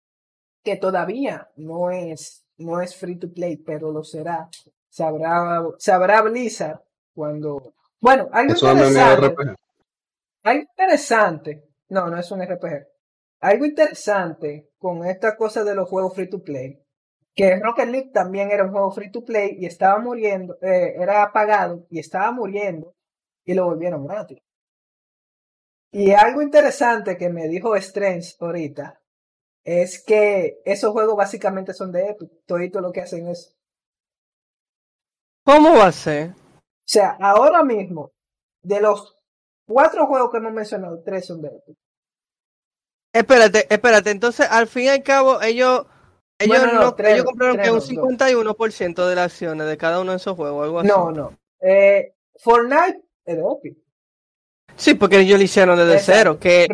[0.63, 4.49] que todavía no es, no es free to play, pero lo será,
[4.89, 6.81] sabrá, sabrá Blizzard
[7.13, 7.73] cuando.
[7.99, 9.55] Bueno, algo Eso es interesante.
[10.45, 11.63] Algo interesante.
[11.89, 12.87] No, no es un RPG.
[13.41, 16.79] Algo interesante con esta cosa de los juegos free to play.
[17.35, 21.23] Que Rocket League también era un juego free to play y estaba muriendo, eh, era
[21.23, 22.95] apagado y estaba muriendo
[23.43, 24.39] y lo volvieron gratis.
[25.91, 29.01] Y algo interesante que me dijo Strange ahorita
[29.63, 32.29] es que esos juegos básicamente son de Epic.
[32.45, 33.57] Todito lo que hacen es.
[35.43, 36.29] ¿Cómo va a ser?
[36.29, 38.11] O sea, ahora mismo,
[38.61, 39.14] de los
[39.66, 41.76] cuatro juegos que hemos mencionado, tres son de Epic.
[43.13, 44.11] Espérate, espérate.
[44.11, 45.86] Entonces, al fin y al cabo, ellos
[46.38, 47.89] Ellos, Bueno, no, no- tres- ellos compraron tres que un no, dos.
[47.89, 50.89] 51% de las acciones de cada uno de esos juegos, algo así.
[50.89, 51.38] No, no.
[51.61, 52.13] Eh,
[52.43, 53.78] Fortnite es de Epic.
[54.76, 56.11] Sí, porque ellos lo hicieron desde Exacto.
[56.18, 56.39] cero.
[56.41, 56.68] Que,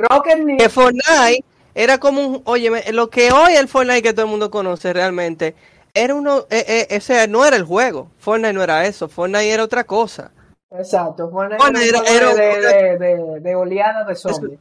[0.58, 2.42] que Fortnite era como un.
[2.46, 5.54] Oye, lo que hoy el Fortnite que todo el mundo conoce realmente
[5.94, 6.48] era uno.
[6.50, 8.10] Eh, eh, ese no era el juego.
[8.18, 9.08] Fortnite no era eso.
[9.08, 10.32] Fortnite era otra cosa.
[10.72, 14.60] Exacto, Fortnite Bueno, era de, de, de, de oleada de zombies.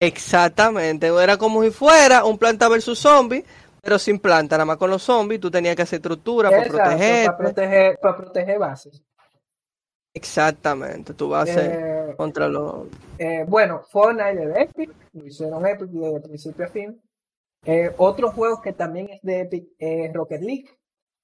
[0.00, 1.06] Exactamente.
[1.08, 3.44] Era como si fuera un planta versus zombie,
[3.82, 5.40] pero sin planta, nada más con los zombies.
[5.40, 7.26] Tú tenías que hacer estructura para proteger.
[7.26, 9.02] para proteger, para proteger bases.
[10.14, 11.14] Exactamente.
[11.14, 11.80] Tú vas a hacer
[12.10, 12.86] Eh, contra los.
[13.18, 17.02] eh, bueno, Fortnite de Epic, lo hicieron Epic desde principio a fin.
[17.64, 20.75] Eh, otro juego que también es de Epic es Rocket League,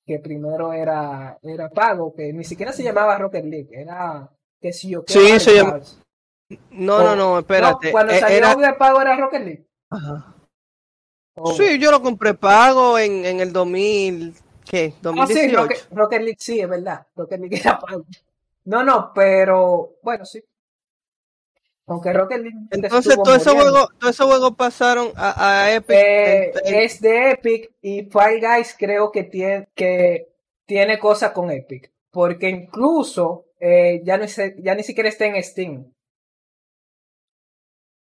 [0.05, 4.28] que primero era, era pago, que ni siquiera se llamaba Rocket League, era
[4.61, 5.62] que si yo Sí, se
[6.70, 7.86] No, no, no, espérate.
[7.88, 9.66] No, cuando Eh, salió era- de pago era Rocket League.
[9.90, 10.34] Ajá.
[11.34, 11.53] Oh.
[11.55, 14.34] Sí, yo lo compré pago en, en el 2000,
[14.64, 14.92] ¿qué?
[14.92, 15.57] Ah, sí, 2018.
[15.62, 17.07] Rocket, Rocket League sí, es verdad.
[17.16, 18.05] Rocket League era pago.
[18.64, 20.42] No, no, pero bueno, sí.
[21.87, 25.91] Aunque Rocket League Entonces, todos esos juegos, todos esos juegos pasaron a, a Epic.
[25.97, 30.28] Eh, en- es de Epic y Fall Guys creo que tiene, que
[30.66, 31.91] tiene cosas con Epic.
[32.11, 35.93] Porque incluso eh, ya, no se- ya ni siquiera está en Steam.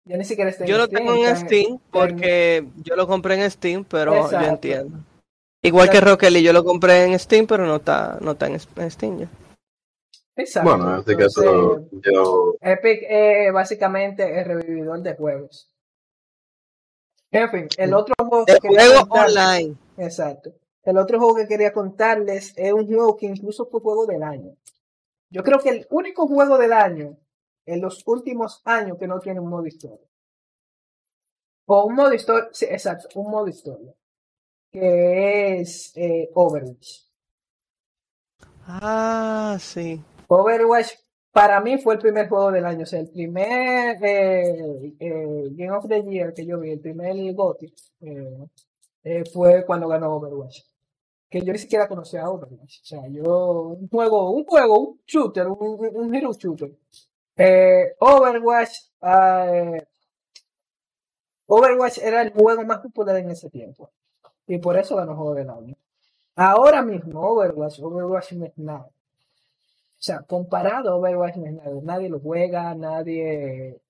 [0.08, 1.06] Ya ni siquiera está en yo lo Steam.
[1.06, 4.40] tengo en Steam porque yo lo compré en Steam, pero Exacto.
[4.46, 4.98] yo entiendo.
[5.64, 8.58] Igual que Rocket League, yo lo compré en Steam, pero no está, no está en,
[8.76, 9.30] en Steam ya.
[10.36, 10.70] Exacto.
[10.70, 15.72] Bueno, en este caso yo Epic es básicamente el revividor de juegos.
[17.32, 19.76] En fin, el otro juego que El quería juego online.
[19.98, 20.54] Exacto.
[20.84, 24.56] El otro juego que quería contarles es un juego que incluso fue juego del año.
[25.30, 27.18] Yo creo que el único juego del año
[27.66, 30.08] en los últimos años que no tiene un modo historia.
[31.66, 33.94] O un modo historia, sí, exacto, un modo historia.
[34.72, 37.06] Que es eh, Overwatch.
[38.68, 40.04] Ah, sí.
[40.28, 40.94] Overwatch
[41.32, 45.72] para mí fue el primer juego del año, o sea, el primer eh, eh, Game
[45.72, 47.74] of the Year que yo vi, el primer GOTY,
[49.04, 50.62] eh, fue cuando ganó Overwatch.
[51.30, 52.82] Que yo ni siquiera conocía a Overwatch.
[52.82, 56.72] O sea, yo, un juego, un juego, un shooter, un, un- hero shooter.
[58.00, 58.72] Overwatch,
[59.02, 59.86] eh,
[61.48, 63.92] Overwatch era el juego más popular en ese tiempo.
[64.48, 65.76] Y por eso ganó Juego del Año.
[66.36, 68.34] Ahora mismo, Overwatch, Overwatch.
[68.34, 68.95] O
[70.06, 71.70] sea, comparado a Overwatch nada.
[71.84, 73.82] Nadie lo juega, nadie...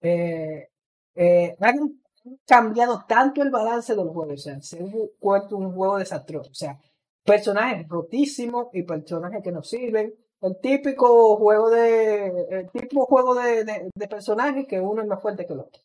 [0.00, 0.68] Eh,
[1.14, 2.02] eh, han
[2.46, 4.34] cambiado tanto el balance de los juegos.
[4.34, 6.50] O sea, se ha un juego desastroso.
[6.50, 6.78] O sea,
[7.24, 10.14] personajes rotísimos y personajes que no sirven.
[10.40, 12.26] El típico juego de...
[12.50, 15.80] El típico juego de, de, de personajes que uno es más fuerte que el otro.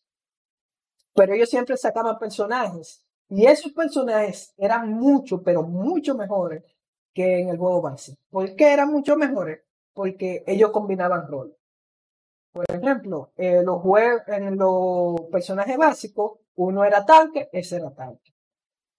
[1.14, 3.04] Pero ellos siempre sacaban personajes.
[3.30, 6.64] Y esos personajes eran mucho, pero mucho mejores
[7.14, 8.16] que en el juego base.
[8.30, 9.60] ¿Por qué eran mucho mejores?
[9.98, 11.58] Porque ellos combinaban rol.
[12.54, 13.82] Por ejemplo, eh, los
[14.28, 18.32] en los personajes básicos, uno era tanque, ese era tanque.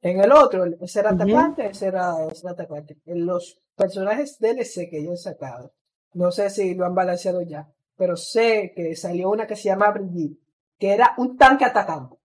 [0.01, 2.99] En el otro, ese era atacante, ese era, ese era atacante.
[3.07, 5.73] En los personajes DLC que ellos sacado,
[6.15, 9.93] no sé si lo han balanceado ya, pero sé que salió una que se llama
[9.93, 10.41] Brigitte,
[10.81, 12.17] que era un tanque atacante.
[12.17, 12.19] O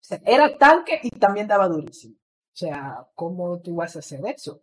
[0.00, 2.16] sea, era tanque y también daba durísimo.
[2.16, 4.62] O sea, ¿cómo tú vas a hacer eso?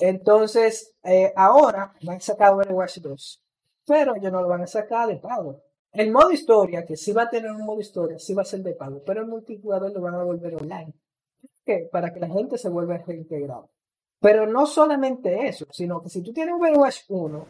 [0.00, 3.42] Entonces, eh, ahora van a sacar Overwatch 2,
[3.86, 5.62] pero ellos no lo van a sacar de pago.
[5.92, 8.60] El modo historia, que sí va a tener un modo historia, sí va a ser
[8.60, 10.94] de pago, pero el multijugador lo van a volver online.
[11.64, 11.88] ¿Qué?
[11.90, 13.66] Para que la gente se vuelva reintegrada.
[14.20, 17.46] Pero no solamente eso, sino que si tú tienes Overwatch 1,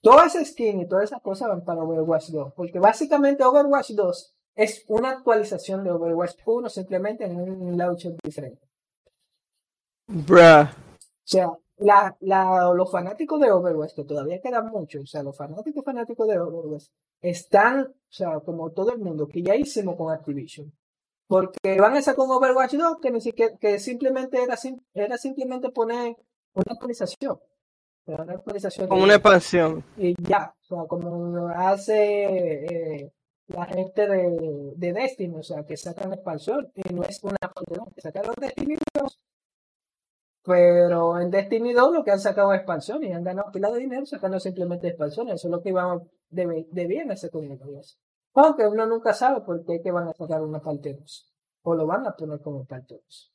[0.00, 4.34] toda esa skin y todas esas cosas van para Overwatch 2, porque básicamente Overwatch 2
[4.56, 8.62] es una actualización de Overwatch 1 simplemente en un launcher diferente.
[10.06, 10.62] Bruh.
[10.62, 15.36] O sea, la, la, los fanáticos de Overwatch, que todavía quedan muchos, o sea, los
[15.36, 16.86] fanáticos fanáticos de Overwatch,
[17.20, 20.72] están, o sea, como todo el mundo, que ya hicimos con Activision.
[21.26, 24.56] Porque van a sacar un Overwatch 2 que, ni siquiera, que simplemente era,
[24.92, 26.16] era simplemente poner
[26.54, 27.40] una actualización.
[28.06, 29.82] Una actualización Como una expansión.
[29.96, 33.12] y ya, o sea, como lo hace eh,
[33.46, 37.86] la gente de, de Destiny, o sea, que sacan expansión y no es una expansión,
[37.94, 39.20] que sacaron Destiny 2,
[40.44, 43.80] pero en Destiny 2 lo que han sacado es expansión y han ganado pila de
[43.80, 47.98] dinero sacando simplemente expansiones, eso es lo que iban debe, debían hacer con ellos.
[48.34, 51.32] Aunque uno nunca sabe por qué que van a sacar una parte 2,
[51.62, 53.34] o lo van a poner como parte 2.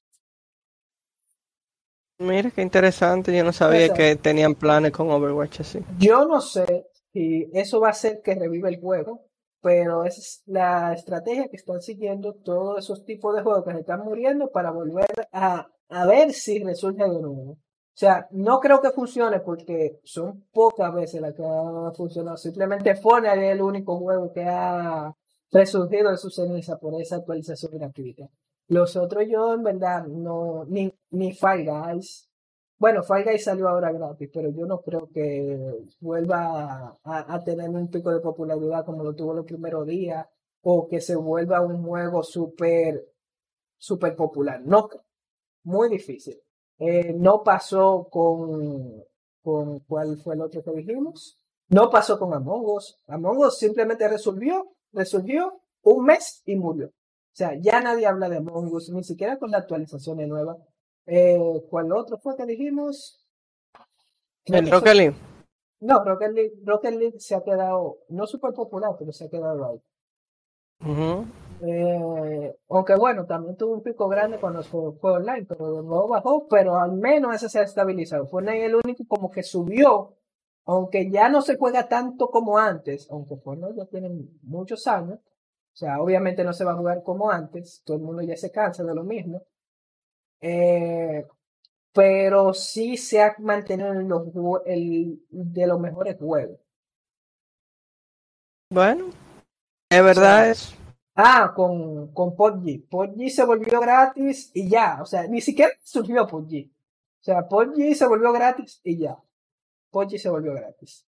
[2.20, 3.36] Mira qué interesante.
[3.36, 4.03] Yo no sabía Exacto.
[4.03, 5.80] que tenían planes con Overwatch así.
[5.97, 9.30] Yo no sé si eso va a hacer que reviva el juego,
[9.62, 13.80] pero esa es la estrategia que están siguiendo todos esos tipos de juegos que se
[13.80, 17.51] están muriendo para volver a, a ver si resurge de nuevo.
[17.51, 17.57] O
[17.99, 22.37] sea, no creo que funcione porque son pocas veces las que ha funcionado.
[22.37, 25.13] Simplemente Fortnite es el único juego que ha
[25.51, 28.29] resurgido de su ceniza por esa actualización gratuita.
[28.67, 32.29] Los otros yo en verdad no, ni, ni Fall Guys.
[32.77, 37.69] Bueno, Fall Guys salió ahora gratis, pero yo no creo que vuelva a, a tener
[37.69, 40.25] un pico de popularidad como lo tuvo los primeros días
[40.61, 43.05] o que se vuelva un juego súper,
[43.77, 44.61] súper popular.
[44.63, 45.09] No, creo.
[45.64, 46.38] Muy difícil.
[46.78, 49.03] Eh, no pasó con,
[49.43, 51.38] con, ¿cuál fue el otro que dijimos?
[51.70, 52.97] No pasó con Among Us.
[53.07, 56.88] Among Us simplemente resolvió, resolvió un mes y murió.
[56.88, 60.57] O sea, ya nadie habla de Among Us, ni siquiera con la actualización nueva.
[61.05, 61.38] Eh,
[61.70, 63.26] ¿Cuál otro fue que dijimos?
[64.45, 65.16] El Rocket League.
[65.82, 69.66] No, Rocket League, Rocket League se ha quedado, no súper popular, pero se ha quedado
[69.66, 69.82] ahí.
[71.62, 76.07] Eh, aunque bueno, también tuvo un pico grande cuando fue, fue online, pero de nuevo
[76.07, 78.28] bajó, pero al menos ese se ha estabilizado.
[78.28, 80.16] Fortnite es el único como que subió,
[80.66, 84.10] aunque ya no se juega tanto como antes, aunque Fortnite ya tiene
[84.43, 85.20] muchos años.
[85.20, 88.51] O sea, obviamente no se va a jugar como antes, todo el mundo ya se
[88.51, 89.43] cansa de lo mismo.
[90.41, 91.26] Eh,
[91.93, 94.24] pero sí se ha mantenido en los,
[94.66, 96.60] el, de los mejores juegos.
[98.72, 99.10] Bueno,
[99.89, 100.78] es verdad es.
[101.22, 102.88] Ah, con, con PUBG.
[102.89, 104.99] PUBG se volvió gratis y ya.
[105.01, 106.70] O sea, ni siquiera surgió PUBG.
[106.70, 109.17] O sea, PUBG se volvió gratis y ya.
[109.91, 111.05] PUBG se volvió gratis.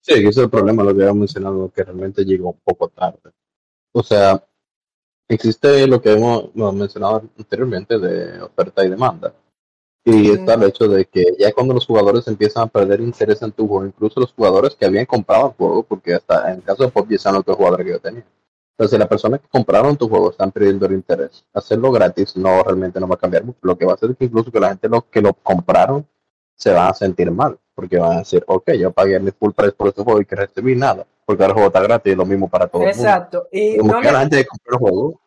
[0.00, 3.32] Sí, ese es el problema, lo que habíamos mencionado, que realmente llegó un poco tarde.
[3.90, 4.46] O sea,
[5.26, 9.34] existe lo que hemos hemos mencionado anteriormente de oferta y demanda.
[10.04, 13.50] Y está el hecho de que ya cuando los jugadores empiezan a perder interés en
[13.50, 16.84] tu juego, incluso los jugadores que habían comprado el juego, porque hasta en el caso
[16.84, 18.24] de PUBG son los jugadores que yo tenía.
[18.78, 21.44] Entonces, las personas que compraron tu juego están perdiendo el interés.
[21.52, 23.58] Hacerlo gratis no realmente no va a cambiar mucho.
[23.62, 26.06] Lo que va a hacer es que incluso que la gente lo, que lo compraron
[26.54, 29.72] se van a sentir mal, porque van a decir, ok, yo pagué mi full price
[29.72, 32.16] por este juego y que recibí nada, porque ahora el juego está gratis y es
[32.16, 33.02] lo mismo para todo el mundo.
[33.02, 33.48] Exacto.
[33.52, 35.20] Y, Como no que le- la gente que compró el juego,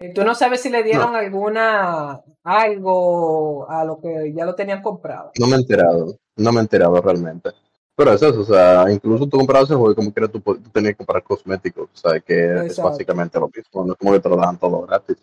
[0.00, 4.82] y tú no sabes si le dieron alguna algo a lo que ya lo tenían
[4.82, 5.30] comprado.
[5.38, 7.50] no me he enterado, no me he enterado realmente.
[7.94, 10.70] Pero es eso, o sea, incluso tú comprabas ese juego y como quieras tú, tú
[10.72, 14.20] tenías que comprar cosméticos, o sea, que es básicamente lo mismo, no es como que
[14.20, 15.16] te lo dan todo gratis.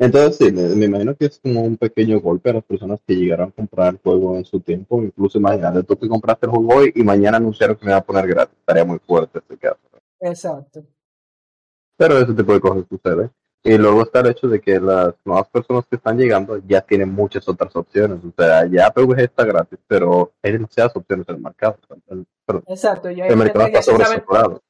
[0.00, 3.14] Entonces, sí, me, me imagino que es como un pequeño golpe a las personas que
[3.14, 5.02] llegaron a comprar el juego en su tiempo.
[5.02, 8.04] Incluso imagínate tú que compraste el juego hoy y mañana anunciaron que me iba a
[8.04, 8.56] poner gratis.
[8.58, 9.78] Estaría muy fuerte este caso.
[10.20, 10.82] Exacto.
[11.98, 13.30] Pero ese tipo de cosas sucede.
[13.62, 17.12] Y luego está el hecho de que las nuevas personas que están llegando ya tienen
[17.12, 18.18] muchas otras opciones.
[18.24, 21.76] O sea, ya PvG está gratis, pero hay demasiadas opciones en el mercado.
[22.08, 23.10] El, perdón, Exacto.
[23.10, 24.62] Y hay el mercado ya está sobresaturado.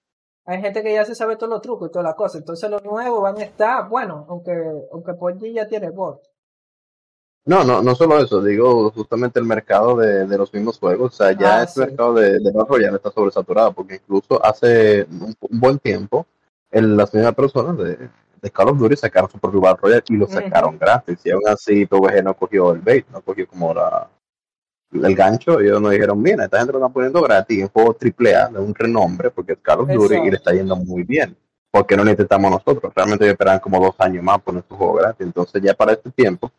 [0.45, 2.41] hay gente que ya se sabe todos los trucos y todas las cosas.
[2.41, 4.53] Entonces los nuevos van a estar, bueno, aunque,
[4.93, 6.20] aunque PUBG ya tiene bot.
[7.47, 11.16] No, no, no solo eso, digo justamente el mercado de, de los mismos juegos, o
[11.16, 11.80] sea, ya Ah, sí.
[11.80, 16.26] mercado de, de Battle Royale está sobresaturado, porque incluso hace un, un buen tiempo
[16.70, 18.11] el- las mismas personas de,
[18.41, 21.43] de Call of Duty sacaron su propio Battle Royale y lo sacaron gratis, y aún
[21.49, 24.09] así PvG no cogió el bait, no cogió como la,
[24.93, 27.97] el gancho, y ellos nos dijeron, mira, esta gente lo están poniendo gratis en juego
[28.01, 31.36] AAA de un renombre, porque es Call of Duty y le está yendo muy bien.
[31.70, 32.93] porque no lo intentamos nosotros?
[32.95, 36.11] Realmente ellos esperaban como dos años más por nuestro juego gratis, entonces ya para este
[36.11, 36.51] tiempo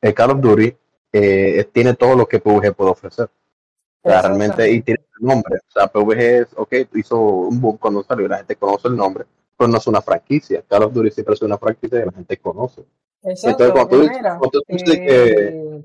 [0.00, 0.76] el Call of Duty
[1.12, 3.28] eh, tiene todo lo que PvG puede ofrecer.
[4.02, 5.56] O sea, realmente, y tiene el nombre.
[5.66, 9.24] O sea, PvG es, ok, hizo un boom cuando salió la gente conoce el nombre,
[9.56, 10.62] pero no es una franquicia.
[10.68, 12.84] Call of Duty siempre es una franquicia que la gente conoce.
[13.22, 15.06] Exacto, Entonces, cuando tú dices- que-
[15.48, 15.84] eh,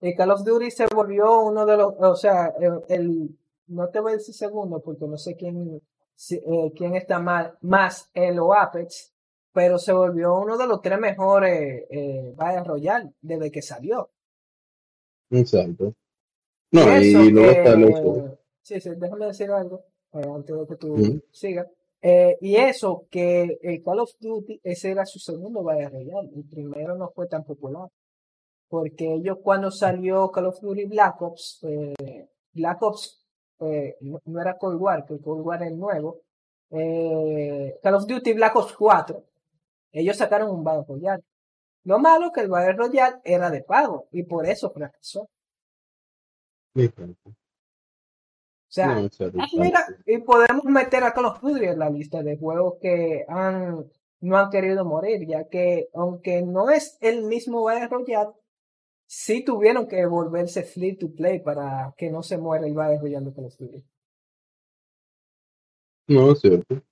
[0.00, 3.38] el Call of Duty se volvió uno de los, o sea, el, el-
[3.68, 5.80] no te voy a decir segundo porque no sé quién,
[6.14, 9.12] si- eh, quién está más, más el o Apex,
[9.52, 14.10] pero se volvió uno de los tres mejores eh, Battle Royale desde que salió.
[15.30, 15.94] Exacto.
[16.72, 18.38] No, Y luego está el hecho.
[18.62, 21.20] Sí, sí, déjame decir algo eh, antes de que tú Ujú.
[21.30, 21.66] sigas.
[22.02, 26.30] Eh, y eso, que el Call of Duty, ese era su segundo Battle Royale.
[26.34, 27.88] El primero no fue tan popular.
[28.68, 33.24] Porque ellos cuando salió Call of Duty Black Ops, eh, Black Ops
[33.60, 36.20] eh, no, era Cold War, que Cold War es nuevo.
[36.68, 39.24] Call of Duty Black Ops 4,
[39.92, 41.22] ellos sacaron un Battle Royale.
[41.84, 45.28] Lo malo que el Battle Royale era de pago y por eso fracasó.
[46.74, 47.32] Exacto.
[48.76, 49.08] Sea, No,
[49.38, 53.24] Ah, mira, y podemos meter a Call of Duty en la lista de juegos que
[53.26, 53.86] han,
[54.20, 58.32] no han querido morir, ya que aunque no es el mismo Battle Royale,
[59.06, 63.26] sí tuvieron que volverse free to play para que no se muera el Battle Royale
[63.26, 63.82] de Call of Duty.
[66.08, 66.82] No, es cierto,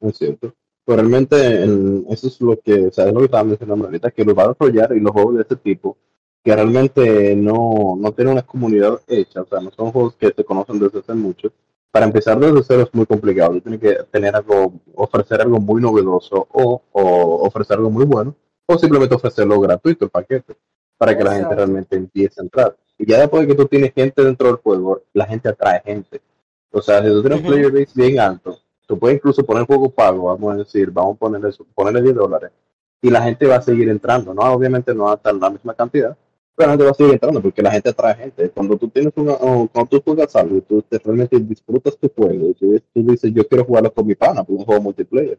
[0.00, 0.54] es cierto.
[0.84, 4.10] Pero realmente el- eso es lo que, o sea, es lo que estaba mencionando ahorita,
[4.10, 5.98] que los Battle Royale y los juegos de este tipo,
[6.44, 10.44] que realmente no, no tienen una comunidad hecha, o sea, no son juegos que se
[10.44, 11.52] conocen desde hace mucho.
[11.90, 15.80] Para empezar desde cero es muy complicado, tú tienes que tener algo, ofrecer algo muy
[15.80, 18.34] novedoso o, o ofrecer algo muy bueno,
[18.66, 20.56] o simplemente ofrecerlo gratuito, el paquete,
[20.98, 22.76] para que la gente realmente empiece a entrar.
[22.98, 26.20] Y ya después de que tú tienes gente dentro del juego, la gente atrae gente.
[26.70, 29.88] O sea, si tú tienes un player base bien alto, tú puedes incluso poner juego
[29.90, 32.50] pago, vamos a decir, vamos a ponerle, eso- ponerle 10 dólares,
[33.00, 34.42] y la gente va a seguir entrando, ¿no?
[34.42, 36.16] Obviamente no va a estar la misma cantidad,
[36.66, 38.50] la gente va a seguir entrando porque la gente atrae gente.
[38.50, 42.48] Cuando tú tienes una, o cuando tú juegas algo tú te- realmente disfrutas tu juego,
[42.50, 45.38] y tú, tú dices, yo quiero jugarlo con mi pana, por un juego multiplayer.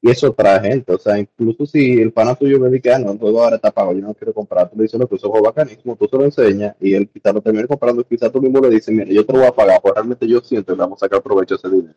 [0.00, 3.12] Y eso atrae gente, o sea, incluso si el pana tuyo me dice, ah, no,
[3.12, 5.26] el juego ahora está pago, yo no quiero comprar, tú le dices, no, pues eso
[5.26, 8.30] es un juego bacanísimo, tú se lo enseñas y él quizás lo termine comprando, quizás
[8.30, 10.72] tú mismo le dices, mira, yo te lo voy a pagar, pues realmente yo siento
[10.74, 11.94] que vamos a sacar provecho de ese dinero.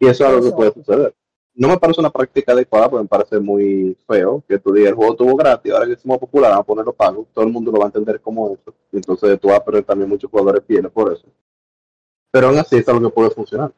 [0.00, 1.14] Y eso es algo que puede suceder.
[1.54, 4.96] No me parece una práctica adecuada, porque me parece muy feo que tú digas el
[4.96, 7.78] juego estuvo gratis, ahora que más popular, vamos a ponerlo pago, todo el mundo lo
[7.78, 10.90] va a entender como eso, y entonces tú vas a perder también muchos jugadores fieles
[10.90, 11.26] por eso.
[12.32, 13.72] Pero aún así es algo que puede funcionar.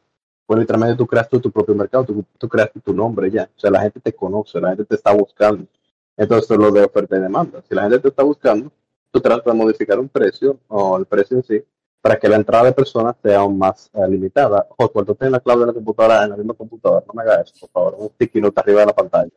[0.47, 3.49] Pues literalmente tú creas tu propio mercado, tú, tú creas tu nombre ya.
[3.55, 5.67] O sea, la gente te conoce, la gente te está buscando.
[6.15, 7.61] Entonces lo de oferta y demanda.
[7.67, 8.71] Si la gente te está buscando,
[9.11, 11.63] tú tratas de modificar un precio o el precio en sí
[12.07, 14.65] para que la entrada de personas sea aún más eh, limitada.
[14.69, 17.51] Ojo, cuando tienes la clave de la computadora en la misma computadora, no me hagas
[17.51, 17.95] eso, por favor.
[17.99, 19.31] Un sticky note arriba de la pantalla,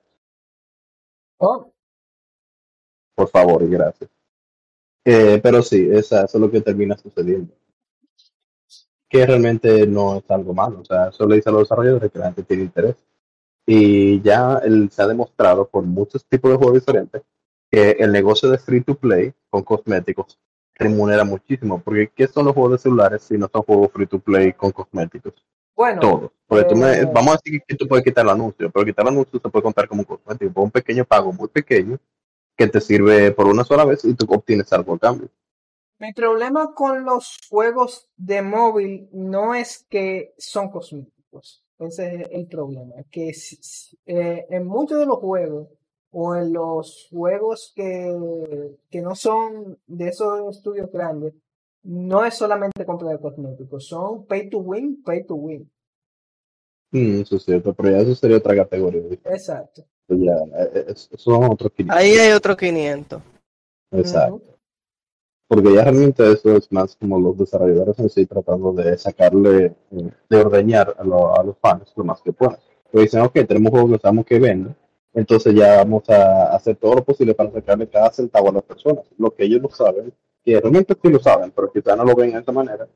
[1.39, 1.73] Oh,
[3.17, 4.09] por favor, y gracias.
[5.05, 7.53] Eh, pero sí, esa, eso es lo que termina sucediendo.
[9.09, 10.79] Que realmente no es algo malo.
[10.83, 12.95] O sea, eso le dice a los desarrolladores que la gente tiene interés.
[13.67, 17.23] Y ya el- se ha demostrado por muchos tipos de juegos diferentes
[17.69, 20.39] que el negocio de free to play con cosméticos
[20.81, 21.81] remunera muchísimo.
[21.81, 24.73] Porque ¿qué son los juegos de celulares si no son juegos free to play con
[24.73, 25.35] cosméticos?
[25.77, 26.31] bueno, Todos.
[26.47, 29.05] Porque tú me- eh, vamos a decir que tú puedes quitar el anuncio, pero quitar
[29.07, 30.61] el anuncio se puede contar como un cosmético.
[30.63, 31.99] Un pequeño pago muy pequeño
[32.57, 35.29] que te sirve por una sola vez y tú obtienes algo a cambio.
[35.99, 41.63] mi problema con los juegos de móvil no es que son cosméticos.
[41.79, 42.95] Ese es el problema.
[43.11, 43.33] Que
[44.07, 45.69] eh, en muchos de los juegos
[46.13, 51.35] o en los juegos que, que no son de esos estudios grandes,
[51.83, 55.71] no es solamente compra de cosméticos, son pay to win, pay to win.
[56.93, 59.03] Mm, eso es cierto, pero ya eso sería otra categoría.
[59.25, 59.85] Exacto.
[60.09, 60.35] Eso ya,
[60.89, 61.97] eso son otros 500.
[61.97, 63.23] Ahí hay otro 500.
[63.93, 64.43] Exacto.
[65.49, 70.11] Porque ya realmente eso es más como los desarrolladores en sí tratando de sacarle, eh,
[70.29, 72.57] de ordeñar a, lo- a los fans lo más que puedan.
[72.91, 74.77] Pues dicen, ok, tenemos juegos que sabemos que venden,
[75.13, 79.05] entonces ya vamos a hacer todo lo posible para sacarle cada centavo a las personas.
[79.19, 80.13] Lo que ellos no saben,
[80.45, 82.87] que realmente sí lo saben, pero quizás no lo ven de esta manera,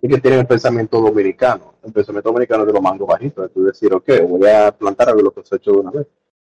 [0.00, 1.74] y que tienen el pensamiento dominicano.
[1.82, 5.42] El pensamiento dominicano de los mangos bajitos, es decir, ok, voy a plantar algo que
[5.44, 6.06] se ha hecho de una vez.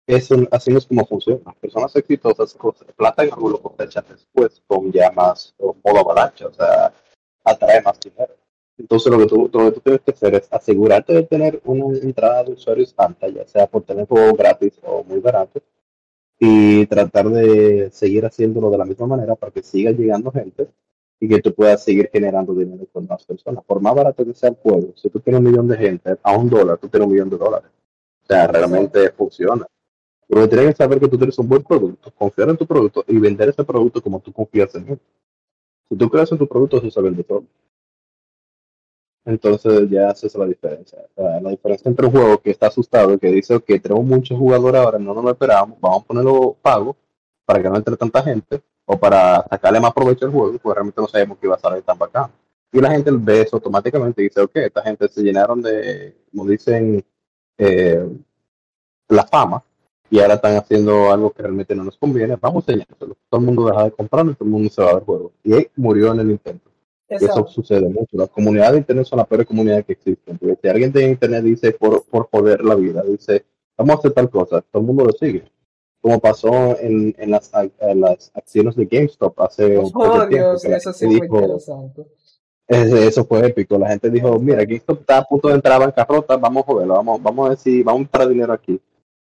[0.05, 1.41] Eso, así no es como funciona.
[1.45, 2.57] Las personas exitosas
[2.95, 6.93] plantan algo lo cosechan después con ya más o modo avalancha, o sea,
[7.43, 8.33] atrae más dinero.
[8.77, 11.97] Entonces lo que, tú, lo que tú tienes que hacer es asegurarte de tener una
[11.97, 15.61] entrada de usuarios alta, ya sea por tener juego gratis o muy barato,
[16.39, 20.67] y tratar de seguir haciéndolo de la misma manera para que siga llegando gente
[21.19, 23.63] y que tú puedas seguir generando dinero con más personas.
[23.65, 26.37] Por más barato que sea el juego, si tú tienes un millón de gente, a
[26.37, 27.71] un dólar, tú tienes un millón de dólares.
[28.23, 29.65] O sea, realmente funciona.
[30.27, 33.17] Pero tienes que saber que tú tienes un buen producto, confiar en tu producto y
[33.17, 34.99] vender ese producto como tú confías en él.
[35.89, 37.45] Si tú crees en tu producto, eso se vende todo.
[39.27, 40.99] Entonces ya esa es la diferencia.
[41.17, 44.81] La diferencia entre un juego que está asustado y que dice que tenemos muchos jugadores
[44.81, 46.95] ahora, no nos lo esperábamos, vamos a ponerlo pago
[47.45, 51.01] para que no entre tanta gente o para sacarle más provecho al juego, pues realmente
[51.01, 52.31] no sabemos que iba a salir tan bacán.
[52.71, 56.49] Y la gente ve eso automáticamente y dice, ok, esta gente se llenaron de, como
[56.49, 57.03] dicen,
[57.57, 58.07] eh,
[59.09, 59.61] la fama
[60.09, 63.17] y ahora están haciendo algo que realmente no nos conviene, vamos a enseñárselo.
[63.29, 65.33] Todo el mundo deja de comprarlo y todo el mundo se va del juego.
[65.43, 66.69] Y murió en el intento.
[67.09, 68.17] Eso sucede mucho.
[68.17, 70.37] Las comunidades de Internet son las peores comunidades que existen.
[70.37, 73.45] Porque si alguien de Internet dice por, por joder la vida, dice,
[73.77, 75.43] vamos a hacer tal cosa, todo el mundo lo sigue.
[76.01, 80.27] Como pasó en, en, las, ac- en las acciones de GameStop hace un poco Oh,
[80.27, 80.53] tiempo.
[80.53, 82.05] Eso sí fue interesante.
[82.67, 83.77] eso fue épico.
[83.77, 86.93] La gente dijo, mira, GameStop está a punto de entrar a bancarrota, vamos a joderlo,
[86.95, 88.79] vamos, vamos a decir, vamos a entrar dinero aquí.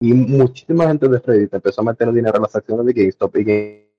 [0.01, 3.43] Y muchísima gente de Reddit empezó a meter dinero en las acciones de GameStop y
[3.43, 3.89] Game-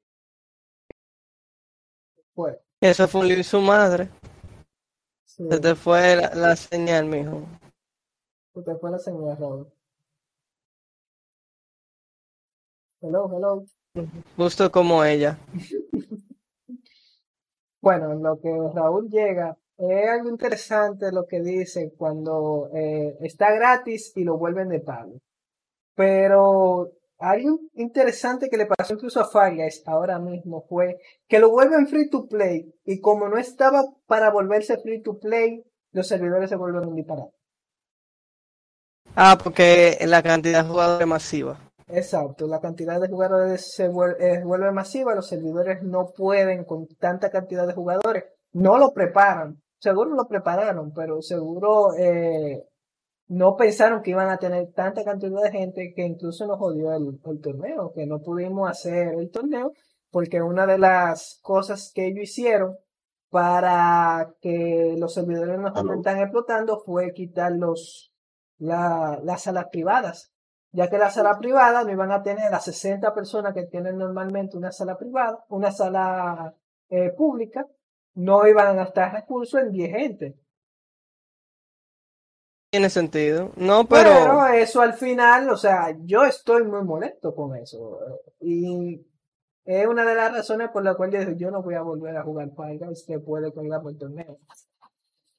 [2.34, 2.58] Fue.
[2.80, 4.08] Eso fue un su madre.
[5.24, 5.44] Sí.
[5.50, 7.42] Se te fue la, la señal, mijo.
[8.54, 9.70] Se te fue la señal, Raúl.
[13.02, 13.64] Hello, hello.
[14.36, 15.38] Justo como ella.
[17.82, 23.52] Bueno, en lo que Raúl llega, es algo interesante lo que dicen cuando eh, está
[23.54, 25.14] gratis y lo vuelven de pago.
[25.94, 30.98] Pero algo interesante que le pasó incluso a Fall Guys ahora mismo fue
[31.28, 35.62] que lo vuelven free to play y como no estaba para volverse free to play,
[35.92, 37.32] los servidores se vuelven disparados.
[39.16, 41.58] Ah, porque la cantidad de jugadores masiva.
[41.88, 46.86] Exacto, la cantidad de jugadores se vuel- eh, vuelve masiva, los servidores no pueden con
[46.98, 52.62] tanta cantidad de jugadores, no lo preparan, seguro lo prepararon, pero seguro eh,
[53.30, 57.20] no pensaron que iban a tener tanta cantidad de gente que incluso nos jodió el,
[57.24, 59.72] el torneo, que no pudimos hacer el torneo,
[60.10, 62.76] porque una de las cosas que ellos hicieron
[63.30, 65.94] para que los servidores no Aló.
[65.94, 68.12] estén explotando fue quitar los,
[68.58, 70.32] la- las salas privadas
[70.72, 74.56] ya que la sala privada no iban a tener las 60 personas que tienen normalmente
[74.56, 76.54] una sala privada, una sala
[76.88, 77.66] eh, pública,
[78.14, 80.36] no iban a gastar recursos en 10 gente.
[82.70, 83.50] Tiene sentido.
[83.56, 84.10] No, pero.
[84.10, 87.98] Pero eso al final, o sea, yo estoy muy molesto con eso.
[88.40, 89.04] Y
[89.64, 92.50] es una de las razones por las cuales yo no voy a volver a jugar
[92.54, 94.38] Fall Guys después de colgar por el torneo.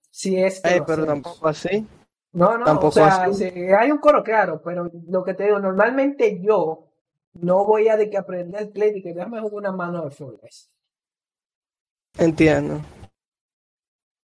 [0.10, 1.08] Si es que Ey, pero hacemos.
[1.08, 1.88] tampoco así.
[2.34, 3.50] No, no, Tampoco o sea, así.
[3.50, 6.88] sí, hay un coro claro, pero lo que te digo, normalmente yo
[7.34, 10.38] no voy a de que aprender play y que déjame jugar una mano de Fall
[10.42, 10.70] Guys.
[12.18, 12.82] Entiendo.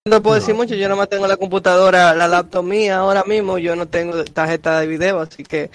[0.07, 0.63] No puedo decir No.
[0.63, 4.79] mucho, yo nomás tengo la computadora, la laptop mía ahora mismo, yo no tengo tarjeta
[4.79, 5.69] de video, así que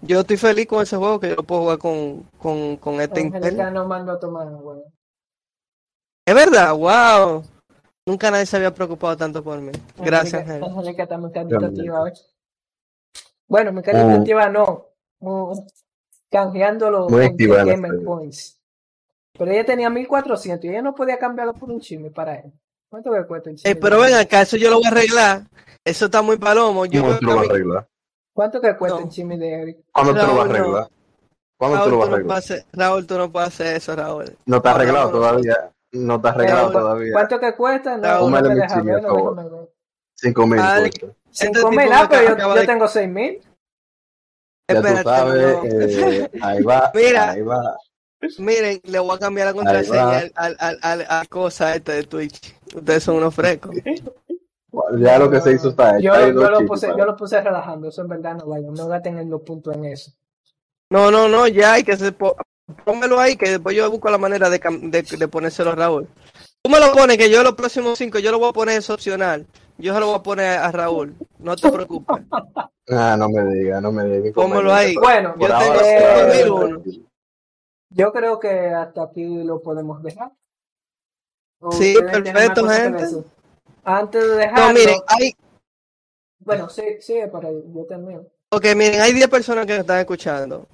[0.00, 3.20] yo estoy feliz con ese juego que yo lo puedo jugar con, con, con este
[3.20, 3.56] Intel.
[3.72, 4.82] no mando a tomar, bueno.
[6.26, 7.44] Es verdad, wow.
[8.08, 9.70] Nunca nadie se había preocupado tanto por mí.
[9.98, 10.78] Gracias, Angélica, Ángel.
[10.78, 12.12] Angélica está muy caritativa hoy.
[13.48, 14.86] Bueno, muy caritativa no,
[15.20, 15.60] muy-
[16.28, 17.12] canjeando los.
[18.04, 18.60] Points.
[19.38, 22.52] Pero ella tenía 1400 y ella no podía cambiarlo por un chisme para él.
[22.88, 23.76] ¿Cuánto le cuesta el Ey, chisme?
[23.76, 25.42] pero ven acá, eso yo lo voy a arreglar.
[25.84, 26.86] Eso está muy palomo.
[26.86, 27.88] Yo ¿Cómo veo tú lo que a vas a mí- arreglar?
[28.34, 29.04] ¿Cuánto que cuesta No.
[29.04, 29.78] el chisme de Eric?
[29.92, 30.54] ¿Cuándo tú lo vas a no.
[30.54, 30.88] arreglar?
[31.58, 32.38] ¿Cuándo tú Raúl, lo vas tú a no puedes arreglar?
[32.38, 34.36] hacer, Raúl, tú no puedes hacer eso, Raúl.
[34.46, 35.70] No está arreglado Raúl, todavía.
[35.92, 37.12] No está arreglado Raúl, todavía.
[37.12, 37.96] ¿Cuánto que cuesta?
[37.96, 39.36] No, Raúl, no me Póngale mi deja chisme, ver, no favor.
[39.36, 39.68] déjame ver.
[40.14, 40.56] Cinco mil.
[40.58, 40.90] Dale.
[40.90, 41.06] cuesta.
[41.06, 43.40] Este Cinco mil, me ah, pero yo, acaba yo de- tengo seis mil.
[44.68, 45.64] Ya tú Espérate, sabes, no.
[45.64, 47.30] eh, ahí va, Mira.
[47.30, 47.76] ahí va.
[48.38, 52.52] Miren, le voy a cambiar la contraseña al, al, al, al- cosa este de Twitch.
[52.76, 53.74] Ustedes son unos frescos.
[54.98, 56.02] Ya lo que se hizo está hecho.
[56.02, 59.30] Yo, lo chicos, puse, yo lo puse relajando, eso en verdad no vayan, no gasten
[59.30, 60.12] los puntos en eso.
[60.90, 62.36] No, no, no, ya hay que se po-
[63.18, 66.08] ahí que después yo busco la manera de, de, de ponérselo a Raúl.
[66.62, 68.94] Tú me lo pones que yo los próximos cinco yo lo voy a poner eso
[68.94, 69.46] opcional.
[69.78, 71.14] Yo se lo voy a poner a Raúl.
[71.38, 72.24] No te preocupes.
[72.88, 74.32] Ah, no me diga, no me diga.
[74.32, 74.94] Pónmelo ahí.
[74.94, 76.82] Bueno, Por Yo ahora, tengo por ahora, 5001.
[77.90, 80.30] yo creo que hasta aquí lo podemos dejar.
[81.66, 83.04] ¿O Sí, perfecto, gente.
[83.84, 85.36] Antes de No, dejarlo, miren, hay,
[86.40, 88.26] bueno, sí, sigue para yo también.
[88.50, 90.66] ok, miren, hay 10 personas que nos están escuchando.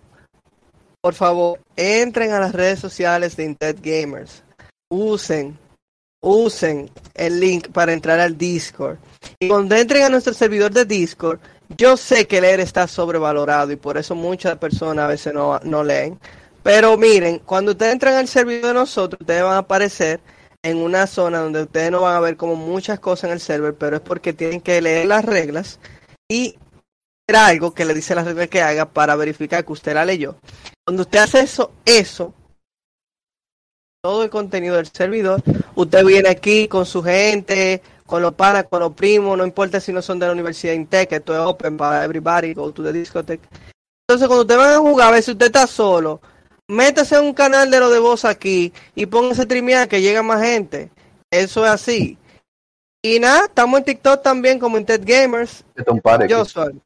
[1.00, 4.42] Por favor, entren a las redes sociales de Intet Gamers.
[4.90, 5.58] Usen,
[6.22, 8.98] usen el link para entrar al Discord.
[9.40, 11.40] Y cuando entren a nuestro servidor de Discord,
[11.76, 15.82] yo sé que leer está sobrevalorado y por eso muchas personas a veces no, no
[15.82, 16.20] leen.
[16.62, 20.20] Pero miren, cuando ustedes entran al servidor de nosotros, ustedes van a aparecer
[20.62, 23.74] en una zona donde ustedes no van a ver como muchas cosas en el server,
[23.74, 25.80] pero es porque tienen que leer las reglas
[26.30, 26.56] y
[27.28, 30.36] hacer algo que le dice las reglas que haga para verificar que usted la leyó.
[30.86, 32.32] Cuando usted hace eso, eso,
[34.02, 35.42] todo el contenido del servidor,
[35.74, 39.92] usted viene aquí con su gente, con los panas, con los primos, no importa si
[39.92, 43.48] no son de la Universidad Intec, esto es open para everybody, go to the discotheque.
[44.06, 46.20] Entonces, cuando usted va a jugar, a ver si usted está solo,
[46.72, 50.22] métase en un canal de lo de voz aquí y póngase a streamear que llega
[50.22, 50.90] más gente.
[51.30, 52.18] Eso es así.
[53.02, 55.64] Y nada, estamos en TikTok también como en TED Gamers.
[56.28, 56.80] Yo soy.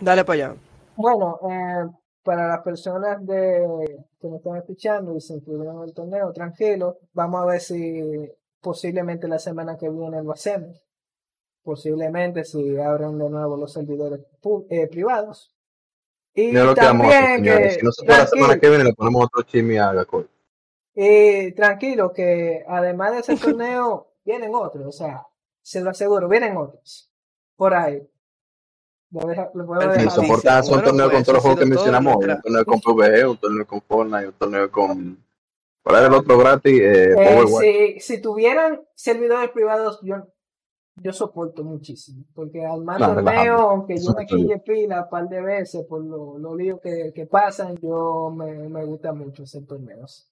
[0.00, 0.56] Dale para allá.
[0.96, 1.90] Bueno, eh,
[2.22, 6.98] para las personas de, que nos están escuchando y se inscribieron en el torneo, tranquilo,
[7.12, 10.82] vamos a ver si posiblemente la semana que viene lo hacemos.
[11.62, 14.20] Posiblemente si abren de nuevo los servidores
[14.70, 15.53] eh, privados.
[16.34, 17.74] Y Mira lo que vamos a hacer, también señores.
[17.74, 19.92] que, Si no se puede la semana tranquilo, que viene, le ponemos otro chisme a
[19.92, 20.28] Gacol.
[20.94, 25.26] y tranquilo que además de ese torneo vienen otros, o sea,
[25.62, 27.10] se lo aseguro, vienen otros.
[27.56, 28.02] Por ahí.
[29.10, 30.00] Lo, deja- lo puedo Perfecto.
[30.02, 30.20] Y dejar.
[30.20, 32.24] Sí, soportar sí, son bueno, torneos pues, con todos los juegos que mencionamos hoy.
[32.30, 35.24] Un torneo con PvE, un torneo con Fortnite, un torneo con...
[35.82, 36.80] ¿Cuál era el otro gratis?
[36.80, 40.26] Eh, Eh, si, si tuvieran servidores privados, yo,
[40.96, 42.24] yo soporto muchísimo.
[42.34, 46.40] Porque al más torneo, aunque yo me quille pila un par de veces por los
[46.40, 50.30] lo líos que, que pasan, yo me, me gusta mucho hacer torneos.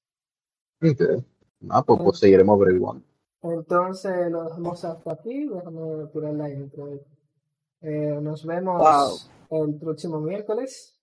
[0.83, 1.25] Ok.
[1.69, 3.05] Ah, pues, pues seguiremos averiguando.
[3.43, 5.47] Entonces lo dejamos hasta aquí.
[5.49, 6.89] Déjame tirar la intro.
[7.81, 9.65] Eh, nos vemos Wow.
[9.65, 10.97] el próximo miércoles.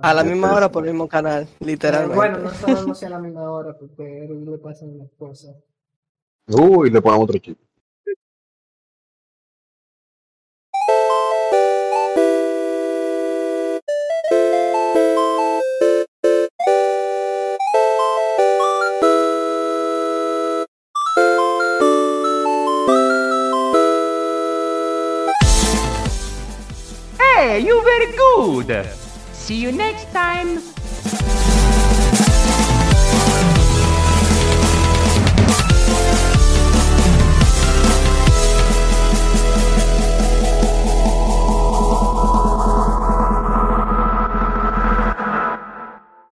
[0.00, 2.14] A la misma hora por el mismo canal, Eh, literalmente.
[2.16, 5.56] bueno, no sabemos si a la misma hora porque a le pasan unas cosas.
[6.48, 7.58] Uy, le ponemos otro chip.
[28.38, 28.86] food.
[29.32, 30.77] See you next time.